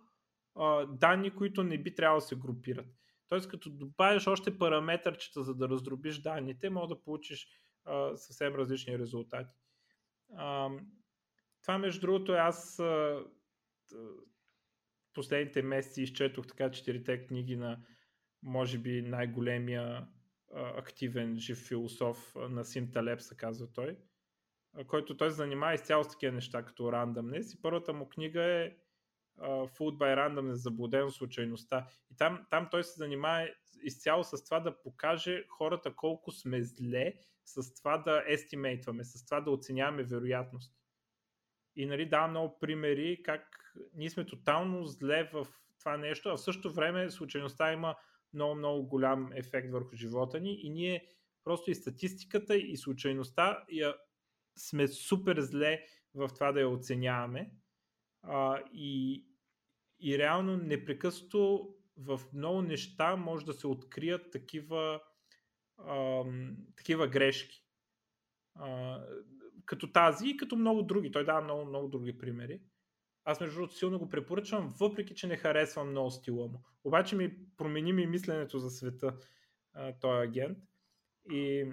а, 0.56 0.86
данни, 0.86 1.36
които 1.36 1.64
не 1.64 1.78
би 1.78 1.96
трябвало 1.96 2.20
да 2.20 2.26
се 2.26 2.36
групират. 2.36 2.86
Тоест, 3.30 3.50
като 3.50 3.70
добавиш 3.70 4.28
още 4.28 4.58
параметърчета, 4.58 5.44
за 5.44 5.56
да 5.56 5.70
раздробиш 5.70 6.22
данните, 6.22 6.70
може 6.70 6.90
да 6.90 7.04
получиш 7.04 7.48
а, 7.86 8.18
съвсем 8.18 8.56
различни 8.56 9.00
резултати. 9.00 9.56
А, 10.36 10.70
това, 11.62 11.78
между 11.78 12.02
другото, 12.02 12.32
аз 12.32 12.80
а, 12.80 13.24
последните 15.14 15.62
месеци 15.62 16.02
изчетох 16.02 16.48
така 16.48 16.72
четирите 16.72 17.28
книги 17.28 17.56
на, 17.56 17.80
може 18.44 18.78
би, 18.78 19.02
най-големия 19.02 20.08
а, 20.54 20.80
активен 20.80 21.40
жив 21.40 21.58
философ 21.68 22.36
на 22.36 22.66
Сим 22.66 22.92
Талеп, 22.92 23.22
се 23.22 23.38
казва 23.38 23.68
той 23.74 23.98
който 24.88 25.18
той 25.18 25.32
занимава 25.32 25.74
изцяло 25.74 26.04
с 26.04 26.08
такива 26.08 26.34
неща, 26.34 26.64
като 26.64 26.92
рандъмнес. 26.92 27.54
И 27.54 27.62
първата 27.62 27.94
му 27.94 28.10
книга 28.10 28.44
е 28.44 28.76
Food 29.40 29.98
by 29.98 30.18
Randomness, 30.18 30.52
заблудено 30.52 31.12
случайността. 31.12 31.88
И 32.12 32.16
там, 32.16 32.46
там 32.50 32.68
той 32.72 32.84
се 32.84 32.98
занимава 32.98 33.50
изцяло 33.84 34.24
с 34.24 34.44
това 34.46 34.60
да 34.60 34.82
покаже 34.82 35.46
хората 35.50 35.96
колко 35.96 36.32
сме 36.32 36.64
зле 36.64 37.14
с 37.46 37.76
това 37.76 37.98
да 37.98 38.24
естимейтваме, 38.28 39.04
с 39.04 39.26
това 39.26 39.42
да 39.42 39.52
оценяваме 39.52 40.04
вероятности. 40.04 40.80
И 41.76 41.86
нали, 41.86 42.10
давам 42.10 42.30
много 42.30 42.60
примери 42.60 43.24
как 43.24 43.74
ние 43.94 44.10
сме 44.10 44.26
тотално 44.26 44.86
зле 44.86 45.30
в 45.34 45.48
това 45.80 45.98
нещо, 45.98 46.30
а 46.30 46.38
в 46.38 46.42
същото 46.42 46.74
време 46.74 47.10
случайността 47.10 47.74
има 47.74 47.96
много, 48.34 48.56
много 48.56 48.88
голям 48.88 49.32
ефект 49.36 49.72
върху 49.72 49.96
живота 49.96 50.40
ни 50.40 50.62
и 50.62 50.70
ние 50.70 51.08
просто 51.44 51.72
и 51.72 51.76
статистиката 51.76 52.56
и 52.56 52.78
случайността 52.78 53.64
я 53.72 53.96
сме 54.56 54.88
супер 54.88 55.40
зле 55.40 55.86
в 56.16 56.30
това 56.34 56.52
да 56.52 56.60
я 56.60 56.70
оценяваме. 56.70 57.52
А, 58.22 58.60
и, 58.74 59.26
и 60.00 60.18
реално 60.18 60.58
непрекъснато 60.58 61.74
в 61.98 62.22
много 62.34 62.62
неща 62.62 63.16
може 63.16 63.46
да 63.46 63.54
се 63.54 63.68
открият 63.68 64.32
такива, 64.32 65.02
а, 65.78 66.24
такива 66.76 67.08
грешки. 67.08 67.66
А, 68.56 69.00
като 69.66 69.92
тази 69.92 70.30
и 70.30 70.38
като 70.38 70.56
много 70.56 70.84
други. 70.84 71.12
Той 71.12 71.26
дава 71.26 71.42
много, 71.42 71.66
много 71.66 71.88
други 71.88 72.18
примери. 72.18 72.62
Аз 73.26 73.40
между 73.40 73.56
другото 73.56 73.76
силно 73.76 74.00
го 74.00 74.10
препоръчвам, 74.10 74.76
въпреки 74.80 75.16
че 75.16 75.28
не 75.28 75.38
харесвам 75.38 75.90
много 75.90 76.12
стила 76.12 76.48
му. 76.48 76.64
Обаче 76.84 77.16
ми 77.16 77.38
промени 77.58 77.94
ми 77.94 78.08
мисленето 78.08 78.60
за 78.60 78.70
света 78.70 79.18
този 80.02 80.28
агент. 80.28 80.58
И 81.32 81.72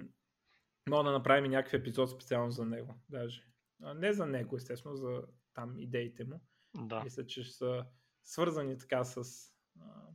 Мога 0.89 1.03
да 1.03 1.11
направим 1.11 1.45
и 1.45 1.49
някакъв 1.49 1.73
епизод 1.73 2.09
специално 2.09 2.51
за 2.51 2.65
него, 2.65 2.95
даже. 3.09 3.47
А, 3.83 3.93
не 3.93 4.13
за 4.13 4.25
него, 4.25 4.55
естествено, 4.55 4.95
за 4.95 5.23
там 5.53 5.79
идеите 5.79 6.23
му. 6.23 6.41
Да. 6.75 7.03
Мисля, 7.03 7.25
че 7.25 7.43
са 7.43 7.85
свързани 8.23 8.77
така 8.77 9.03
с 9.03 9.21
а, 9.79 10.13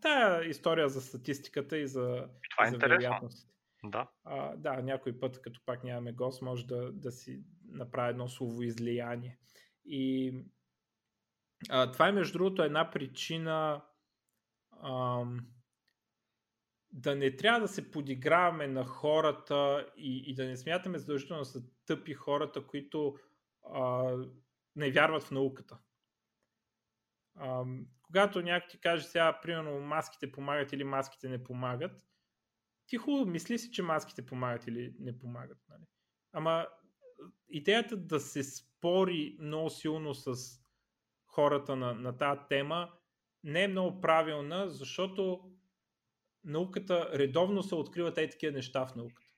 тая 0.00 0.48
история 0.48 0.88
за 0.88 1.00
статистиката 1.00 1.78
и 1.78 1.86
за, 1.88 2.28
Това 2.50 2.66
е 2.66 2.70
за 2.70 2.78
вероятностите. 2.78 3.54
Да. 3.84 4.10
А, 4.24 4.56
да, 4.56 4.82
някой 4.82 5.20
път, 5.20 5.42
като 5.42 5.60
пак 5.66 5.84
нямаме 5.84 6.12
гост, 6.12 6.42
може 6.42 6.66
да, 6.66 6.92
да 6.92 7.12
си 7.12 7.44
направи 7.64 8.10
едно 8.10 8.28
слово 8.28 8.62
излияние. 8.62 9.38
И 9.84 10.34
а, 11.68 11.92
това 11.92 12.08
е, 12.08 12.12
между 12.12 12.32
другото, 12.32 12.62
една 12.62 12.90
причина 12.90 13.84
ам, 14.82 15.46
да 16.92 17.16
не 17.16 17.36
трябва 17.36 17.60
да 17.60 17.68
се 17.68 17.90
подиграваме 17.90 18.66
на 18.66 18.84
хората 18.84 19.86
и, 19.96 20.22
и 20.26 20.34
да 20.34 20.46
не 20.46 20.56
смятаме 20.56 20.98
задължително 20.98 21.44
са 21.44 21.62
тъпи 21.86 22.14
хората, 22.14 22.66
които 22.66 23.16
а, 23.74 24.14
не 24.76 24.90
вярват 24.90 25.22
в 25.22 25.30
науката. 25.30 25.78
А, 27.36 27.64
когато 28.02 28.42
някой 28.42 28.68
ти 28.68 28.80
каже 28.80 29.04
сега, 29.04 29.40
примерно, 29.40 29.80
маските 29.80 30.32
помагат 30.32 30.72
или 30.72 30.84
маските 30.84 31.28
не 31.28 31.44
помагат, 31.44 32.06
ти 32.86 32.96
хубаво 32.96 33.26
мисли 33.26 33.58
си, 33.58 33.70
че 33.70 33.82
маските 33.82 34.26
помагат 34.26 34.66
или 34.66 34.94
не 34.98 35.18
помагат. 35.18 35.58
Нали? 35.68 35.84
Ама 36.32 36.66
идеята 37.48 37.96
да 37.96 38.20
се 38.20 38.42
спори 38.42 39.36
много 39.40 39.70
силно 39.70 40.14
с 40.14 40.34
хората 41.26 41.76
на, 41.76 41.94
на 41.94 42.18
тази 42.18 42.40
тема 42.48 42.92
не 43.44 43.64
е 43.64 43.68
много 43.68 44.00
правилна, 44.00 44.68
защото 44.68 45.50
науката 46.44 47.10
редовно 47.14 47.62
се 47.62 47.74
откриват 47.74 48.14
тези 48.14 48.30
такива 48.30 48.52
неща 48.52 48.86
в 48.86 48.96
науката. 48.96 49.30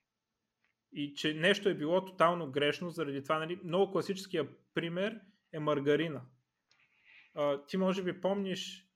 И 0.93 1.15
че 1.15 1.35
нещо 1.35 1.69
е 1.69 1.75
било 1.75 2.05
тотално 2.05 2.51
грешно, 2.51 2.91
заради 2.91 3.23
това, 3.23 3.39
нали, 3.39 3.61
много 3.65 3.93
класическия 3.93 4.49
пример 4.75 5.21
е 5.53 5.59
маргарина. 5.59 6.23
А, 7.35 7.65
ти 7.67 7.77
може 7.77 8.03
би 8.03 8.21
помниш 8.21 8.87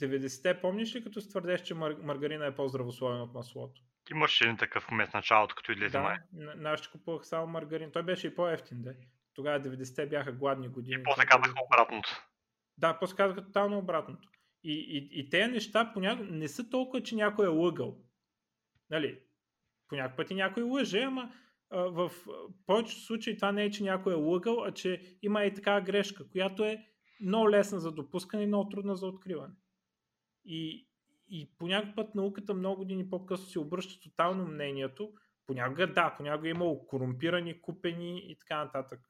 90-те, 0.00 0.60
помниш 0.60 0.94
ли 0.94 1.04
като 1.04 1.28
твърдеш, 1.28 1.62
че 1.62 1.74
мар- 1.74 2.02
маргарина 2.02 2.46
е 2.46 2.54
по-здравословен 2.54 3.20
от 3.20 3.34
маслото? 3.34 3.82
Имаше 4.10 4.44
един 4.44 4.56
такъв 4.56 4.90
момент 4.90 5.14
началото, 5.14 5.54
като 5.54 5.72
излезе 5.72 5.98
да, 5.98 6.02
май. 6.02 6.16
Нашите 6.56 6.90
купувах 6.90 7.26
само 7.26 7.46
маргарин. 7.46 7.92
Той 7.92 8.02
беше 8.02 8.26
и 8.26 8.34
по-ефтин, 8.34 8.82
да. 8.82 8.94
Тогава 9.34 9.60
90-те 9.60 10.06
бяха 10.06 10.32
гладни 10.32 10.68
години. 10.68 11.00
И 11.00 11.02
после 11.02 11.26
казаха 11.26 11.54
обратното. 11.64 12.08
Да, 12.78 12.98
после 12.98 13.16
казаха 13.16 13.44
тотално 13.44 13.78
обратното. 13.78 14.28
И, 14.68 14.72
и, 14.72 15.20
и 15.20 15.28
тези 15.28 15.52
неща 15.52 15.90
понякога 15.94 16.30
не 16.30 16.48
са 16.48 16.70
толкова, 16.70 17.02
че 17.02 17.14
някой 17.14 17.46
е 17.46 17.48
лъгал. 17.48 17.98
Нали? 18.90 19.20
Понякога 19.88 20.16
пъти 20.16 20.34
някой 20.34 20.62
лъже, 20.62 21.02
ама 21.02 21.32
а, 21.70 21.78
в 21.80 22.12
повечето 22.66 23.00
случаи 23.00 23.36
това 23.36 23.52
не 23.52 23.64
е, 23.64 23.70
че 23.70 23.82
някой 23.82 24.12
е 24.12 24.16
лъгал, 24.16 24.64
а 24.64 24.72
че 24.72 25.18
има 25.22 25.44
и 25.44 25.54
такава 25.54 25.80
грешка, 25.80 26.28
която 26.28 26.64
е 26.64 26.86
много 27.20 27.50
лесна 27.50 27.80
за 27.80 27.92
допускане 27.92 28.42
и 28.42 28.46
много 28.46 28.68
трудна 28.68 28.96
за 28.96 29.06
откриване. 29.06 29.54
И, 30.44 30.88
и 31.28 31.50
понякога 31.58 31.94
път 31.96 32.14
науката 32.14 32.54
много 32.54 32.76
години 32.76 33.10
по-късно 33.10 33.46
се 33.46 33.58
обръща 33.58 34.00
тотално 34.00 34.46
мнението. 34.46 35.12
Понякога 35.46 35.92
да, 35.92 36.14
понякога 36.16 36.48
е 36.48 36.50
имало 36.50 36.86
корумпирани, 36.86 37.60
купени 37.60 38.30
и 38.30 38.38
така 38.38 38.64
нататък 38.64 39.00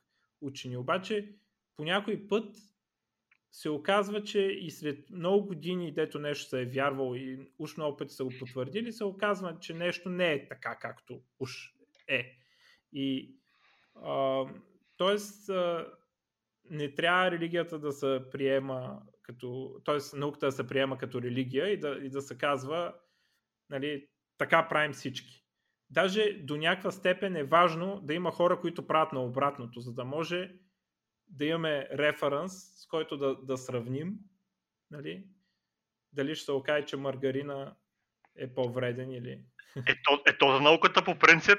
учени. 0.41 0.77
Обаче 0.77 1.35
по 1.77 1.85
някой 1.85 2.29
път 2.29 2.57
се 3.57 3.71
оказва, 3.71 4.23
че 4.23 4.41
и 4.41 4.71
след 4.71 5.11
много 5.11 5.47
години, 5.47 5.93
дето 5.93 6.19
нещо 6.19 6.49
се 6.49 6.63
е 6.63 6.65
вярвало 6.65 7.15
и 7.15 7.51
уж 7.59 7.77
много 7.77 7.97
пъти 7.97 8.15
са 8.15 8.25
го 8.25 8.33
потвърдили, 8.39 8.93
се 8.93 9.05
оказва, 9.05 9.59
че 9.61 9.75
нещо 9.75 10.09
не 10.09 10.33
е 10.33 10.49
така, 10.49 10.79
както 10.79 11.21
уж 11.41 11.51
е. 12.09 12.39
И 12.93 13.37
а, 13.95 14.45
т.е. 14.99 15.17
не 16.71 16.95
трябва 16.95 17.31
религията 17.31 17.79
да 17.79 17.93
се 17.93 18.23
приема 18.33 19.03
като, 19.23 19.81
т.е. 19.85 20.17
науката 20.17 20.47
да 20.47 20.53
се 20.53 20.67
приема 20.67 20.99
като 20.99 21.23
религия 21.23 21.69
и 21.69 21.81
да, 21.81 21.99
и 22.03 22.11
да 22.11 22.23
се 22.23 22.39
казва 22.39 22.95
нали, 23.71 24.09
така 24.39 24.69
правим 24.69 24.93
всички. 24.93 25.45
Даже 25.91 26.33
до 26.33 26.57
някаква 26.57 26.91
степен 26.91 27.37
е 27.37 27.45
важно 27.45 28.01
да 28.01 28.15
има 28.15 28.31
хора, 28.31 28.61
които 28.61 28.87
правят 28.87 29.13
на 29.13 29.25
обратното, 29.25 29.81
за 29.81 29.93
да 29.95 30.05
може 30.05 30.55
да 31.29 31.45
имаме 31.45 31.89
референс, 31.93 32.53
с 32.83 32.87
който 32.87 33.17
да, 33.17 33.35
да 33.35 33.57
сравним. 33.57 34.15
Нали? 34.91 35.25
Дали 36.13 36.35
ще 36.35 36.45
се 36.45 36.53
окаже, 36.53 36.87
че 36.87 36.97
маргарина 36.97 37.75
е 38.37 38.55
по-вреден 38.55 39.11
или... 39.11 39.41
Ето, 39.77 40.23
ето 40.27 40.53
за 40.53 40.61
науката 40.61 41.05
по 41.05 41.19
принцип, 41.19 41.59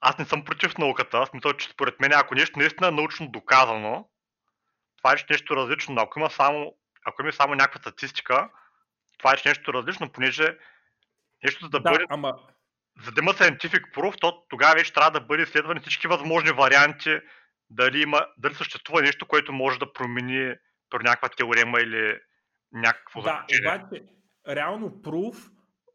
аз 0.00 0.18
не 0.18 0.24
съм 0.24 0.44
против 0.44 0.78
науката. 0.78 1.18
Аз 1.18 1.32
мисля, 1.32 1.56
че 1.56 1.68
според 1.68 2.00
мен, 2.00 2.12
ако 2.12 2.34
нещо 2.34 2.58
наистина 2.58 2.88
е 2.88 2.90
научно 2.90 3.30
доказано, 3.30 4.08
това 4.96 5.12
е 5.12 5.16
нещо 5.30 5.56
различно. 5.56 5.94
Но 5.94 6.00
ако 6.00 6.18
има 6.18 6.30
само, 6.30 6.76
ако 7.06 7.22
има 7.22 7.32
само 7.32 7.54
някаква 7.54 7.80
статистика, 7.80 8.50
това 9.18 9.32
е 9.32 9.48
нещо 9.48 9.72
различно, 9.72 10.12
понеже 10.12 10.58
нещо 11.44 11.68
да, 11.68 11.80
да 11.80 11.90
бъде... 11.90 12.04
Ама... 12.08 12.34
За 13.04 13.12
да 13.12 13.20
има 13.20 13.32
scientific 13.32 13.94
proof, 13.94 14.20
то 14.20 14.44
тогава 14.48 14.74
вече 14.74 14.92
трябва 14.92 15.10
да 15.10 15.20
бъде 15.20 15.42
изследвани 15.42 15.80
всички 15.80 16.06
възможни 16.06 16.50
варианти, 16.50 17.20
дали, 17.70 18.02
има, 18.02 18.26
дали 18.38 18.54
съществува 18.54 19.02
нещо, 19.02 19.26
което 19.26 19.52
може 19.52 19.78
да 19.78 19.92
промени 19.92 20.54
при 20.90 21.04
някаква 21.04 21.28
теорема 21.28 21.80
или 21.80 22.18
някакво 22.72 23.22
Да, 23.22 23.46
обаче, 23.60 24.04
реално 24.48 24.90
proof 24.90 25.50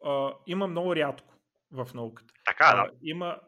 а, 0.05 0.33
има 0.47 0.67
много 0.67 0.95
рядко 0.95 1.33
в 1.71 1.87
науката. 1.93 2.33
Така, 2.45 2.65
а, 2.65 2.75
да. 2.75 2.91
Има, 3.01 3.39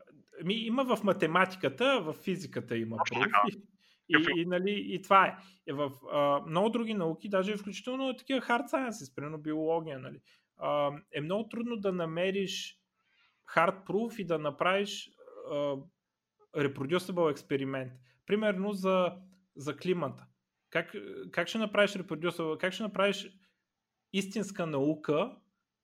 ми, 0.43 0.53
има 0.53 0.95
в 0.95 1.03
математиката, 1.03 2.01
в 2.01 2.13
физиката 2.13 2.77
има 2.77 2.97
proof. 2.97 3.29
И, 3.47 3.62
и, 4.10 4.41
и, 4.41 4.45
нали, 4.45 4.84
и 4.88 5.01
това 5.01 5.25
е. 5.25 5.38
И 5.67 5.73
в 5.73 5.91
а, 6.12 6.41
много 6.47 6.69
други 6.69 6.93
науки, 6.93 7.29
даже 7.29 7.57
включително 7.57 8.15
такива 8.17 8.41
hard 8.41 8.71
sciences, 8.71 9.15
примерно 9.15 9.38
биология, 9.38 9.99
нали, 9.99 10.19
а, 10.57 10.91
е 11.12 11.21
много 11.21 11.49
трудно 11.49 11.77
да 11.77 11.91
намериш 11.91 12.77
hard 13.55 13.86
proof 13.86 14.21
и 14.21 14.25
да 14.25 14.39
направиш 14.39 15.10
а, 15.51 15.75
reproducible 16.57 17.31
експеримент. 17.31 17.91
Примерно 18.32 18.74
за, 18.74 19.17
за 19.56 19.78
климата. 19.78 20.26
Как, 20.70 20.96
как 21.32 21.48
ще 21.48 21.58
направиш 21.58 21.91
reproducible, 21.91 22.58
как 22.58 22.74
ще 22.74 22.84
направиш 22.84 23.30
истинска 24.13 24.65
наука, 24.65 25.38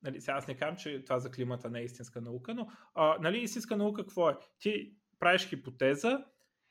нали, 0.03 0.21
сега 0.21 0.37
аз 0.37 0.47
не 0.47 0.57
казвам, 0.57 0.77
че 0.77 1.03
това 1.03 1.19
за 1.19 1.31
климата 1.31 1.69
не 1.69 1.79
е 1.79 1.83
истинска 1.83 2.21
наука, 2.21 2.53
но 2.53 2.67
а, 2.95 3.17
нали, 3.21 3.39
истинска 3.39 3.77
наука 3.77 4.01
какво 4.01 4.29
е? 4.29 4.37
Ти 4.59 4.93
правиш 5.19 5.47
хипотеза, 5.47 6.25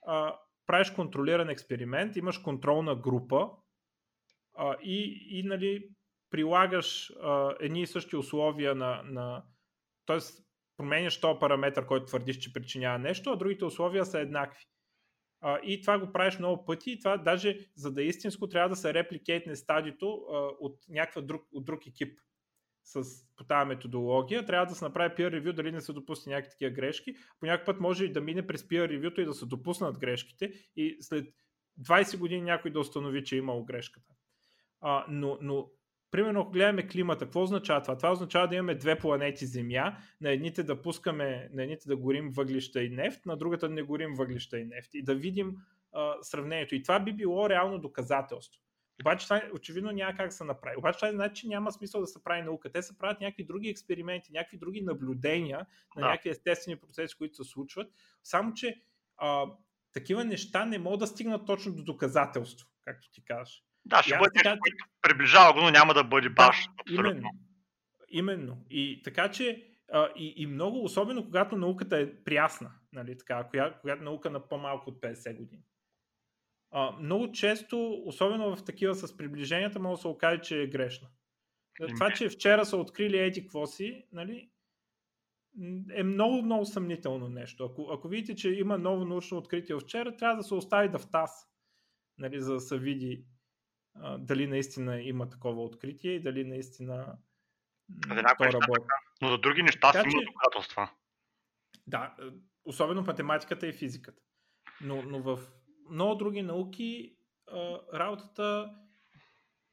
а, 0.06 0.38
правиш 0.66 0.90
контролиран 0.90 1.50
експеримент, 1.50 2.16
имаш 2.16 2.38
контролна 2.38 2.96
група 2.96 3.50
а, 4.54 4.76
и, 4.82 5.28
и 5.30 5.42
нали, 5.42 5.88
прилагаш 6.30 7.12
а, 7.22 7.54
едни 7.60 7.82
и 7.82 7.86
същи 7.86 8.16
условия 8.16 8.74
на, 8.74 9.02
на 9.04 9.44
т.е. 10.06 10.18
променяш 10.76 11.20
този 11.20 11.38
параметр, 11.40 11.86
който 11.86 12.06
твърдиш, 12.06 12.36
че 12.36 12.52
причинява 12.52 12.98
нещо, 12.98 13.30
а 13.30 13.36
другите 13.36 13.64
условия 13.64 14.04
са 14.04 14.20
еднакви. 14.20 14.64
И 15.62 15.80
това 15.80 15.98
го 15.98 16.12
правиш 16.12 16.38
много 16.38 16.64
пъти 16.64 16.90
и 16.90 16.98
това 16.98 17.16
даже 17.16 17.58
за 17.74 17.92
да 17.92 18.02
е 18.02 18.06
истинско 18.06 18.48
трябва 18.48 18.68
да 18.68 18.76
се 18.76 18.94
репликейтне 18.94 19.56
стадито 19.56 20.26
от 20.60 20.78
някакъв 20.88 21.24
друг, 21.24 21.42
от 21.52 21.64
друг 21.64 21.86
екип 21.86 22.18
с, 22.84 23.02
по 23.36 23.44
тази 23.44 23.68
методология. 23.68 24.44
Трябва 24.44 24.66
да 24.66 24.74
се 24.74 24.84
направи 24.84 25.14
peer 25.14 25.40
review, 25.40 25.52
дали 25.52 25.72
не 25.72 25.80
се 25.80 25.92
допусне 25.92 26.32
някакви 26.32 26.50
такива 26.50 26.70
грешки. 26.70 27.14
По 27.40 27.46
някакъв 27.46 27.66
път 27.66 27.80
може 27.80 28.04
и 28.04 28.12
да 28.12 28.20
мине 28.20 28.46
през 28.46 28.62
peer 28.62 28.88
review 28.88 29.20
и 29.20 29.24
да 29.24 29.34
се 29.34 29.46
допуснат 29.46 29.98
грешките 29.98 30.52
и 30.76 30.96
след 31.00 31.34
20 31.80 32.18
години 32.18 32.42
някой 32.42 32.70
да 32.70 32.80
установи, 32.80 33.24
че 33.24 33.34
е 33.34 33.38
имало 33.38 33.64
грешката. 33.64 34.12
А, 34.80 35.06
но, 35.08 35.38
но 35.40 35.70
примерно, 36.16 36.40
ако 36.40 36.50
гледаме 36.50 36.88
климата, 36.88 37.24
какво 37.24 37.42
означава 37.42 37.82
това? 37.82 37.96
Това 37.96 38.12
означава 38.12 38.48
да 38.48 38.54
имаме 38.54 38.74
две 38.74 38.98
планети 38.98 39.46
Земя, 39.46 39.96
на 40.20 40.30
едните 40.30 40.62
да 40.62 40.82
пускаме, 40.82 41.48
на 41.52 41.62
едните 41.62 41.88
да 41.88 41.96
горим 41.96 42.30
въглища 42.30 42.82
и 42.82 42.90
нефт, 42.90 43.26
на 43.26 43.36
другата 43.36 43.68
да 43.68 43.74
не 43.74 43.82
горим 43.82 44.14
въглища 44.14 44.58
и 44.58 44.64
нефт 44.64 44.94
и 44.94 45.02
да 45.02 45.14
видим 45.14 45.56
а, 45.92 46.14
сравнението. 46.22 46.74
И 46.74 46.82
това 46.82 47.00
би 47.00 47.12
било 47.12 47.50
реално 47.50 47.78
доказателство. 47.78 48.62
Обаче 49.02 49.26
това 49.26 49.42
очевидно 49.54 49.92
няма 49.92 50.16
как 50.16 50.26
да 50.28 50.32
се 50.32 50.44
направи. 50.44 50.76
Обаче 50.76 50.98
това 50.98 51.12
значи, 51.12 51.42
че 51.42 51.48
няма 51.48 51.72
смисъл 51.72 52.00
да 52.00 52.06
се 52.06 52.24
прави 52.24 52.42
наука. 52.42 52.72
Те 52.72 52.82
се 52.82 52.98
правят 52.98 53.20
някакви 53.20 53.44
други 53.44 53.68
експерименти, 53.68 54.32
някакви 54.32 54.58
други 54.58 54.80
наблюдения 54.80 55.66
на 55.96 56.00
да. 56.00 56.08
някакви 56.08 56.30
естествени 56.30 56.76
процеси, 56.76 57.16
които 57.18 57.44
се 57.44 57.50
случват. 57.50 57.92
Само, 58.22 58.54
че 58.54 58.82
а, 59.16 59.46
такива 59.92 60.24
неща 60.24 60.64
не 60.64 60.78
могат 60.78 61.00
да 61.00 61.06
стигнат 61.06 61.46
точно 61.46 61.74
до 61.74 61.82
доказателство, 61.82 62.68
както 62.84 63.10
ти 63.10 63.24
кажеш. 63.24 63.65
Да, 63.86 64.02
ще 64.02 64.18
бъде 64.18 64.30
така... 64.34 64.56
приближава 65.02 65.52
го, 65.52 65.60
но 65.60 65.70
няма 65.70 65.94
да 65.94 66.04
бъде 66.04 66.28
баш. 66.28 66.68
Да, 66.86 66.94
именно. 66.94 67.30
именно. 68.08 68.64
И 68.70 69.02
така 69.04 69.30
че 69.30 69.66
а, 69.92 70.08
и, 70.16 70.34
и 70.36 70.46
много, 70.46 70.84
особено 70.84 71.24
когато 71.24 71.56
науката 71.56 71.98
е 71.98 72.14
прясна, 72.24 72.70
нали, 72.92 73.18
така, 73.18 73.48
коя, 73.50 73.78
когато 73.80 74.02
наука 74.02 74.30
на 74.30 74.48
по-малко 74.48 74.90
от 74.90 75.00
50 75.00 75.36
години. 75.36 75.62
А, 76.70 76.92
много 77.00 77.32
често, 77.32 78.02
особено 78.04 78.56
в 78.56 78.64
такива 78.64 78.94
с 78.94 79.16
приближенията, 79.16 79.78
може 79.78 79.98
да 79.98 80.00
се 80.00 80.08
окаже, 80.08 80.40
че 80.40 80.62
е 80.62 80.66
грешна. 80.66 81.08
Това, 81.88 82.10
че 82.10 82.28
вчера 82.28 82.64
са 82.64 82.76
открили 82.76 83.18
ети 83.18 83.42
какво 83.42 83.66
си, 83.66 84.04
нали, 84.12 84.50
е 85.94 86.02
много, 86.02 86.42
много 86.42 86.64
съмнително 86.64 87.28
нещо. 87.28 87.64
Ако, 87.64 87.90
ако 87.92 88.08
видите, 88.08 88.34
че 88.34 88.50
има 88.50 88.78
ново 88.78 89.04
научно 89.04 89.38
откритие 89.38 89.76
вчера, 89.76 90.16
трябва 90.16 90.36
да 90.36 90.42
се 90.42 90.54
остави 90.54 90.88
да 90.88 90.98
втас, 90.98 91.48
нали, 92.18 92.40
за 92.40 92.52
да 92.52 92.60
се 92.60 92.78
види 92.78 93.24
а, 94.02 94.18
дали 94.18 94.46
наистина 94.46 95.02
има 95.02 95.28
такова 95.28 95.64
откритие 95.64 96.12
и 96.12 96.22
дали 96.22 96.44
наистина 96.44 97.18
за 98.08 98.22
то 98.38 98.44
работи. 98.44 98.86
Но 99.22 99.28
за 99.28 99.38
други 99.38 99.62
неща 99.62 99.92
си 99.92 99.98
има 99.98 100.22
доказателства. 100.26 100.90
Да, 101.86 102.16
особено 102.64 103.02
математиката 103.02 103.66
и 103.66 103.72
физиката. 103.72 104.22
Но, 104.80 105.02
но 105.02 105.22
в 105.22 105.40
много 105.90 106.14
други 106.14 106.42
науки 106.42 107.16
а, 107.52 107.78
работата... 107.94 108.74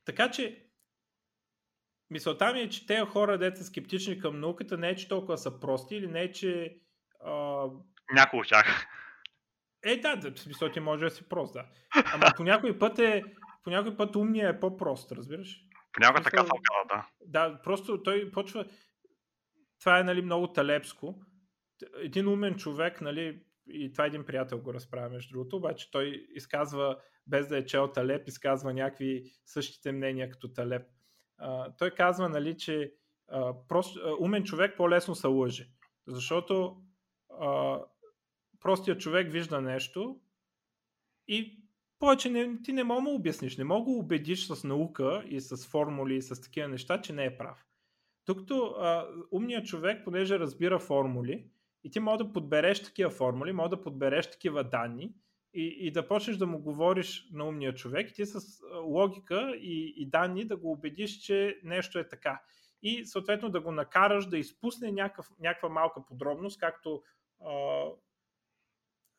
Така 0.06 0.32
че 0.32 0.66
мисълта 2.10 2.54
ми 2.54 2.60
е, 2.60 2.70
че 2.70 2.86
тези 2.86 3.02
хора, 3.02 3.38
деца 3.38 3.58
са 3.58 3.64
скептични 3.64 4.20
към 4.20 4.40
науката, 4.40 4.78
не 4.78 4.90
е, 4.90 4.96
че 4.96 5.08
толкова 5.08 5.38
са 5.38 5.60
прости 5.60 5.96
или 5.96 6.08
не 6.08 6.22
е, 6.22 6.32
че... 6.32 6.78
А... 7.26 7.66
Някой 8.14 8.40
от 8.40 8.48
тях. 8.48 8.88
Е, 9.86 9.98
да, 9.98 10.16
да, 10.16 10.32
в 10.32 10.40
смисъл 10.40 10.72
ти 10.72 10.80
може 10.80 11.06
да 11.06 11.12
си 11.12 11.30
прост, 11.30 11.54
да. 11.54 11.66
Ама 12.14 12.26
по 12.38 12.44
някой 12.44 12.80
път 12.80 13.00
е, 13.00 13.24
по 13.64 13.70
някой 13.70 13.98
път 13.98 14.16
умния 14.16 14.50
е 14.50 14.60
по-прост, 14.60 15.12
разбираш? 15.12 15.66
Понякога 15.94 16.24
така 16.24 16.38
съм 16.38 16.58
да. 16.90 17.08
Да, 17.26 17.62
просто 17.64 18.04
той 18.04 18.32
почва... 18.32 18.66
Това 19.80 20.00
е 20.00 20.04
нали, 20.04 20.22
много 20.22 20.54
талепско. 20.54 21.16
Един 21.98 22.28
умен 22.28 22.56
човек, 22.56 23.02
нали, 23.02 23.44
и 23.68 23.92
това 23.92 24.06
един 24.06 24.26
приятел 24.26 24.62
го 24.62 24.74
разправя 24.74 25.10
между 25.10 25.34
другото, 25.34 25.58
обаче 25.58 25.92
той 25.92 26.28
изказва, 26.36 26.98
без 27.28 27.48
да 27.48 27.58
е 27.58 27.66
чел 27.66 27.92
Талеп, 27.92 28.28
изказва 28.28 28.74
някакви 28.74 29.24
същите 29.46 29.92
мнения 29.92 30.30
като 30.30 30.54
Талеп. 30.54 30.88
А, 31.38 31.76
той 31.76 31.92
казва, 31.92 32.30
нали, 32.30 32.58
че 32.58 32.94
а, 33.28 33.54
прост, 33.68 33.98
а, 33.98 34.14
умен 34.20 34.44
човек 34.44 34.78
по-лесно 34.78 35.16
се 35.16 35.28
лъже, 35.28 35.70
защото 36.08 36.78
а, 37.42 37.80
простият 38.60 39.00
човек 39.00 39.32
вижда 39.32 39.62
нещо 39.62 40.20
и 41.28 41.63
повече 42.04 42.30
не, 42.30 42.62
ти 42.64 42.74
не 42.74 42.84
мога 42.84 43.10
да 43.10 43.10
обясниш, 43.10 43.58
не 43.58 43.64
мога 43.64 43.92
да 43.92 43.98
убедиш 43.98 44.48
с 44.48 44.64
наука 44.64 45.24
и 45.28 45.42
с 45.42 45.68
формули 45.68 46.16
и 46.16 46.22
с 46.22 46.42
такива 46.42 46.68
неща, 46.68 47.02
че 47.02 47.14
не 47.14 47.26
е 47.26 47.38
прав. 47.38 47.66
Докато 48.26 48.76
умният 49.32 49.66
човек, 49.66 50.04
понеже 50.04 50.40
разбира 50.40 50.80
формули, 50.80 51.48
и 51.84 51.92
ти 51.92 52.00
може 52.00 52.18
да 52.18 52.34
подбереш 52.34 52.84
такива 52.84 53.10
формули, 53.10 53.54
може 53.54 53.70
да 53.70 53.82
подбереш 53.82 54.32
такива 54.32 54.64
данни 54.64 55.14
и, 55.54 55.78
и 55.80 55.92
да 55.92 56.08
почнеш 56.08 56.38
да 56.38 56.48
му 56.48 56.60
говориш 56.60 57.28
на 57.32 57.46
умния 57.46 57.74
човек 57.74 58.12
и 58.12 58.14
ти 58.14 58.26
с 58.26 58.64
логика 58.84 59.54
и, 59.56 59.94
и 59.98 60.10
данни 60.10 60.46
да 60.46 60.58
го 60.58 60.72
убедиш, 60.72 61.18
че 61.18 61.60
нещо 61.64 62.00
е 62.00 62.08
така. 62.08 62.42
И 62.82 63.06
съответно 63.06 63.50
да 63.50 63.62
го 63.62 63.72
накараш 63.72 64.26
да 64.26 64.38
изпусне 64.38 64.92
някакъв, 64.92 65.30
някаква 65.40 65.70
малка 65.70 66.06
подробност, 66.06 66.60
както, 66.60 67.04
а, 67.46 67.86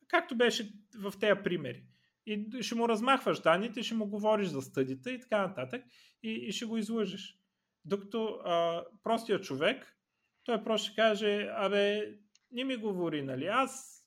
както 0.08 0.36
беше 0.36 0.72
в 0.98 1.12
тези 1.20 1.40
примери. 1.44 1.84
И 2.26 2.62
ще 2.62 2.74
му 2.74 2.88
размахваш 2.88 3.40
данните, 3.40 3.82
ще 3.82 3.94
му 3.94 4.06
говориш 4.06 4.48
за 4.48 4.62
стъдите 4.62 5.10
и 5.10 5.20
така 5.20 5.46
нататък 5.46 5.84
и, 6.22 6.30
и 6.30 6.52
ще 6.52 6.64
го 6.66 6.76
излъжеш. 6.76 7.38
Докато 7.84 8.40
а, 8.44 8.84
простия 9.02 9.40
човек, 9.40 9.96
той 10.44 10.64
просто 10.64 10.86
ще 10.86 10.96
каже, 10.96 11.48
абе, 11.52 12.12
не 12.50 12.64
ми 12.64 12.76
говори, 12.76 13.22
нали, 13.22 13.46
аз 13.46 14.00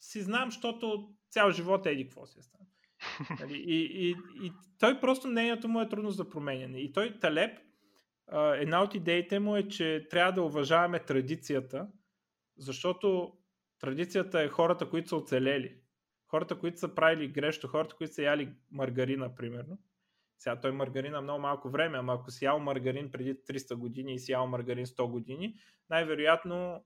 си 0.00 0.22
знам, 0.22 0.50
защото 0.50 1.14
цял 1.30 1.50
живот 1.50 1.86
еди 1.86 2.04
какво 2.04 2.26
си 2.26 2.38
е 2.38 2.42
стане. 2.42 2.68
Нали? 3.40 3.56
И, 3.66 4.08
и, 4.08 4.16
и 4.46 4.52
той 4.78 5.00
просто 5.00 5.28
мнението 5.28 5.68
му 5.68 5.80
е 5.80 5.88
трудно 5.88 6.10
за 6.10 6.28
променяне. 6.28 6.80
И 6.80 6.92
той, 6.92 7.18
Талеп, 7.20 7.58
една 8.54 8.82
от 8.82 8.94
идеите 8.94 9.38
му 9.38 9.56
е, 9.56 9.68
че 9.68 10.06
трябва 10.10 10.32
да 10.32 10.42
уважаваме 10.42 10.98
традицията, 10.98 11.88
защото 12.56 13.32
традицията 13.80 14.42
е 14.42 14.48
хората, 14.48 14.90
които 14.90 15.08
са 15.08 15.16
оцелели. 15.16 15.80
Хората, 16.28 16.58
които 16.58 16.78
са 16.78 16.94
правили 16.94 17.28
грешно, 17.28 17.68
хората, 17.68 17.94
които 17.96 18.14
са 18.14 18.22
яли 18.22 18.52
маргарина, 18.70 19.34
примерно. 19.34 19.78
Сега 20.38 20.60
той 20.60 20.72
маргарина 20.72 21.20
много 21.20 21.40
малко 21.40 21.70
време, 21.70 21.98
ама 21.98 22.14
ако 22.14 22.30
си 22.30 22.44
ял 22.44 22.58
маргарин 22.58 23.10
преди 23.10 23.34
300 23.34 23.74
години 23.74 24.14
и 24.14 24.18
си 24.18 24.32
ял 24.32 24.46
маргарин 24.46 24.86
100 24.86 25.10
години, 25.10 25.54
най-вероятно 25.90 26.84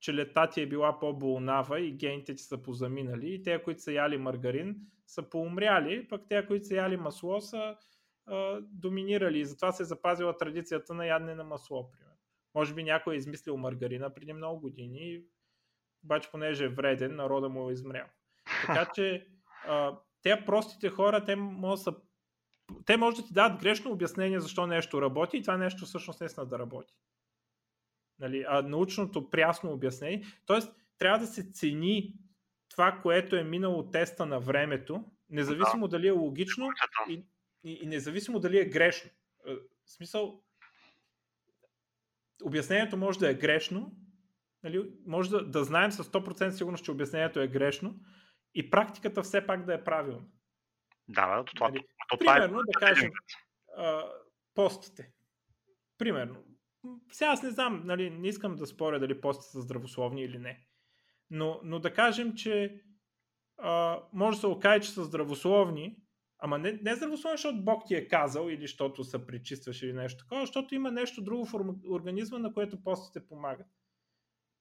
челета 0.00 0.48
ти 0.48 0.60
е 0.60 0.66
била 0.66 0.98
по-болнава 0.98 1.80
и 1.80 1.92
гените 1.92 2.34
ти 2.34 2.42
са 2.42 2.62
позаминали 2.62 3.34
и 3.34 3.42
те, 3.42 3.62
които 3.62 3.82
са 3.82 3.92
яли 3.92 4.18
маргарин, 4.18 4.76
са 5.06 5.22
поумряли, 5.22 6.08
пък 6.08 6.22
те, 6.28 6.46
които 6.46 6.66
са 6.66 6.74
яли 6.74 6.96
масло, 6.96 7.40
са 7.40 7.76
а, 8.26 8.60
доминирали 8.60 9.38
и 9.38 9.44
затова 9.44 9.72
се 9.72 9.82
е 9.82 9.86
запазила 9.86 10.36
традицията 10.36 10.94
на 10.94 11.06
ядене 11.06 11.34
на 11.34 11.44
масло, 11.44 11.90
примерно. 11.90 12.18
Може 12.54 12.74
би 12.74 12.84
някой 12.84 13.14
е 13.14 13.16
измислил 13.16 13.56
маргарина 13.56 14.14
преди 14.14 14.32
много 14.32 14.60
години, 14.60 15.22
обаче 16.04 16.28
понеже 16.30 16.64
е 16.64 16.68
вреден, 16.68 17.16
народа 17.16 17.48
му 17.48 17.70
е 17.70 17.72
измрял. 17.72 18.06
Така 18.66 18.90
че 18.94 19.26
а, 19.66 19.98
те 20.22 20.44
простите 20.46 20.90
хора, 20.90 21.24
те 21.24 21.36
може 21.36 21.78
да 21.78 21.82
са 21.82 21.94
те 22.86 22.96
може 22.96 23.16
да 23.16 23.26
ти 23.26 23.32
дадат 23.32 23.60
грешно 23.60 23.90
обяснение 23.90 24.40
защо 24.40 24.66
нещо 24.66 25.02
работи 25.02 25.36
и 25.36 25.42
това 25.42 25.56
нещо 25.56 25.86
всъщност 25.86 26.20
наистина 26.20 26.46
да 26.46 26.58
работи. 26.58 26.94
Нали, 28.18 28.44
а 28.48 28.62
научното 28.62 29.30
прясно 29.30 29.72
обяснение. 29.72 30.26
Тоест, 30.46 30.72
трябва 30.98 31.18
да 31.18 31.26
се 31.26 31.52
цени 31.52 32.14
това, 32.68 33.00
което 33.02 33.36
е 33.36 33.44
минало 33.44 33.90
теста 33.90 34.26
на 34.26 34.40
времето, 34.40 35.04
независимо 35.30 35.88
да. 35.88 35.96
дали 35.96 36.08
е 36.08 36.10
логично 36.10 36.68
и, 37.08 37.24
и, 37.64 37.72
и 37.82 37.86
независимо 37.86 38.40
дали 38.40 38.58
е 38.58 38.64
грешно. 38.64 39.10
Е, 39.46 39.54
в 39.54 39.90
смисъл, 39.90 40.42
обяснението 42.44 42.96
може 42.96 43.18
да 43.18 43.30
е 43.30 43.34
грешно, 43.34 43.96
нали, 44.64 44.90
може 45.06 45.30
да, 45.30 45.44
да 45.44 45.64
знаем 45.64 45.92
с 45.92 46.04
100% 46.04 46.50
сигурност, 46.50 46.84
че 46.84 46.90
обяснението 46.90 47.40
е 47.40 47.48
грешно 47.48 47.94
и 48.54 48.70
практиката 48.70 49.22
все 49.22 49.46
пак 49.46 49.64
да 49.64 49.74
е 49.74 49.84
правилна. 49.84 50.26
Да, 51.08 51.36
да, 51.36 51.44
това, 51.44 51.68
Нали, 51.68 51.84
то, 52.08 52.18
Примерно, 52.18 52.48
това 52.48 52.60
е... 52.60 52.86
да 52.86 52.86
кажем, 52.86 53.10
а, 53.76 54.02
постите. 54.54 55.10
Примерно. 55.98 56.44
Сега 57.12 57.30
аз 57.30 57.42
не 57.42 57.50
знам, 57.50 57.82
нали, 57.84 58.10
не 58.10 58.28
искам 58.28 58.56
да 58.56 58.66
споря 58.66 59.00
дали 59.00 59.20
постите 59.20 59.50
са 59.50 59.60
здравословни 59.60 60.22
или 60.22 60.38
не. 60.38 60.66
Но, 61.30 61.60
но 61.64 61.78
да 61.78 61.94
кажем, 61.94 62.34
че 62.34 62.82
а, 63.58 64.02
може 64.12 64.36
да 64.36 64.40
се 64.40 64.46
окаже, 64.46 64.82
че 64.82 64.90
са 64.90 65.04
здравословни, 65.04 65.96
ама 66.38 66.58
не, 66.58 66.72
не 66.72 66.94
здравословни, 66.94 67.36
защото 67.36 67.64
Бог 67.64 67.82
ти 67.86 67.94
е 67.94 68.08
казал 68.08 68.48
или 68.48 68.60
защото 68.60 69.04
се 69.04 69.26
пречистваш 69.26 69.82
или 69.82 69.92
нещо 69.92 70.24
такова, 70.24 70.40
защото 70.46 70.74
има 70.74 70.90
нещо 70.90 71.22
друго 71.22 71.44
в 71.44 71.54
организма, 71.90 72.38
на 72.38 72.52
което 72.52 72.82
постите 72.82 73.26
помагат. 73.26 73.66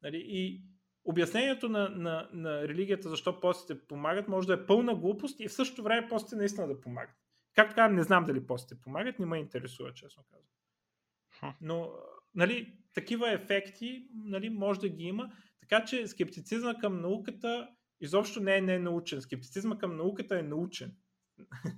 Нали? 0.03 0.23
И 0.27 0.61
обяснението 1.05 1.69
на, 1.69 1.89
на, 1.89 2.29
на 2.33 2.67
религията 2.67 3.09
защо 3.09 3.39
постите 3.39 3.87
помагат 3.87 4.27
може 4.27 4.47
да 4.47 4.53
е 4.53 4.65
пълна 4.65 4.95
глупост 4.95 5.39
и 5.39 5.47
в 5.47 5.53
същото 5.53 5.83
време 5.83 6.07
постите 6.07 6.35
наистина 6.35 6.67
да 6.67 6.81
помагат. 6.81 7.15
Както 7.55 7.75
казвам, 7.75 7.95
не 7.95 8.03
знам 8.03 8.25
дали 8.25 8.47
постите 8.47 8.81
помагат, 8.81 9.19
не 9.19 9.25
ме 9.25 9.37
интересува, 9.37 9.93
честно 9.93 10.23
казвам. 10.23 11.55
Но, 11.61 11.91
нали, 12.35 12.73
такива 12.93 13.31
ефекти 13.31 14.07
нали, 14.15 14.49
може 14.49 14.79
да 14.79 14.89
ги 14.89 15.03
има, 15.03 15.31
така 15.59 15.85
че 15.85 16.07
скептицизма 16.07 16.73
към 16.79 17.01
науката 17.01 17.69
изобщо 18.01 18.39
не 18.39 18.57
е 18.57 18.61
не 18.61 18.79
научен. 18.79 19.21
Скептицизма 19.21 19.77
към 19.77 19.97
науката 19.97 20.39
е 20.39 20.43
научен. 20.43 20.95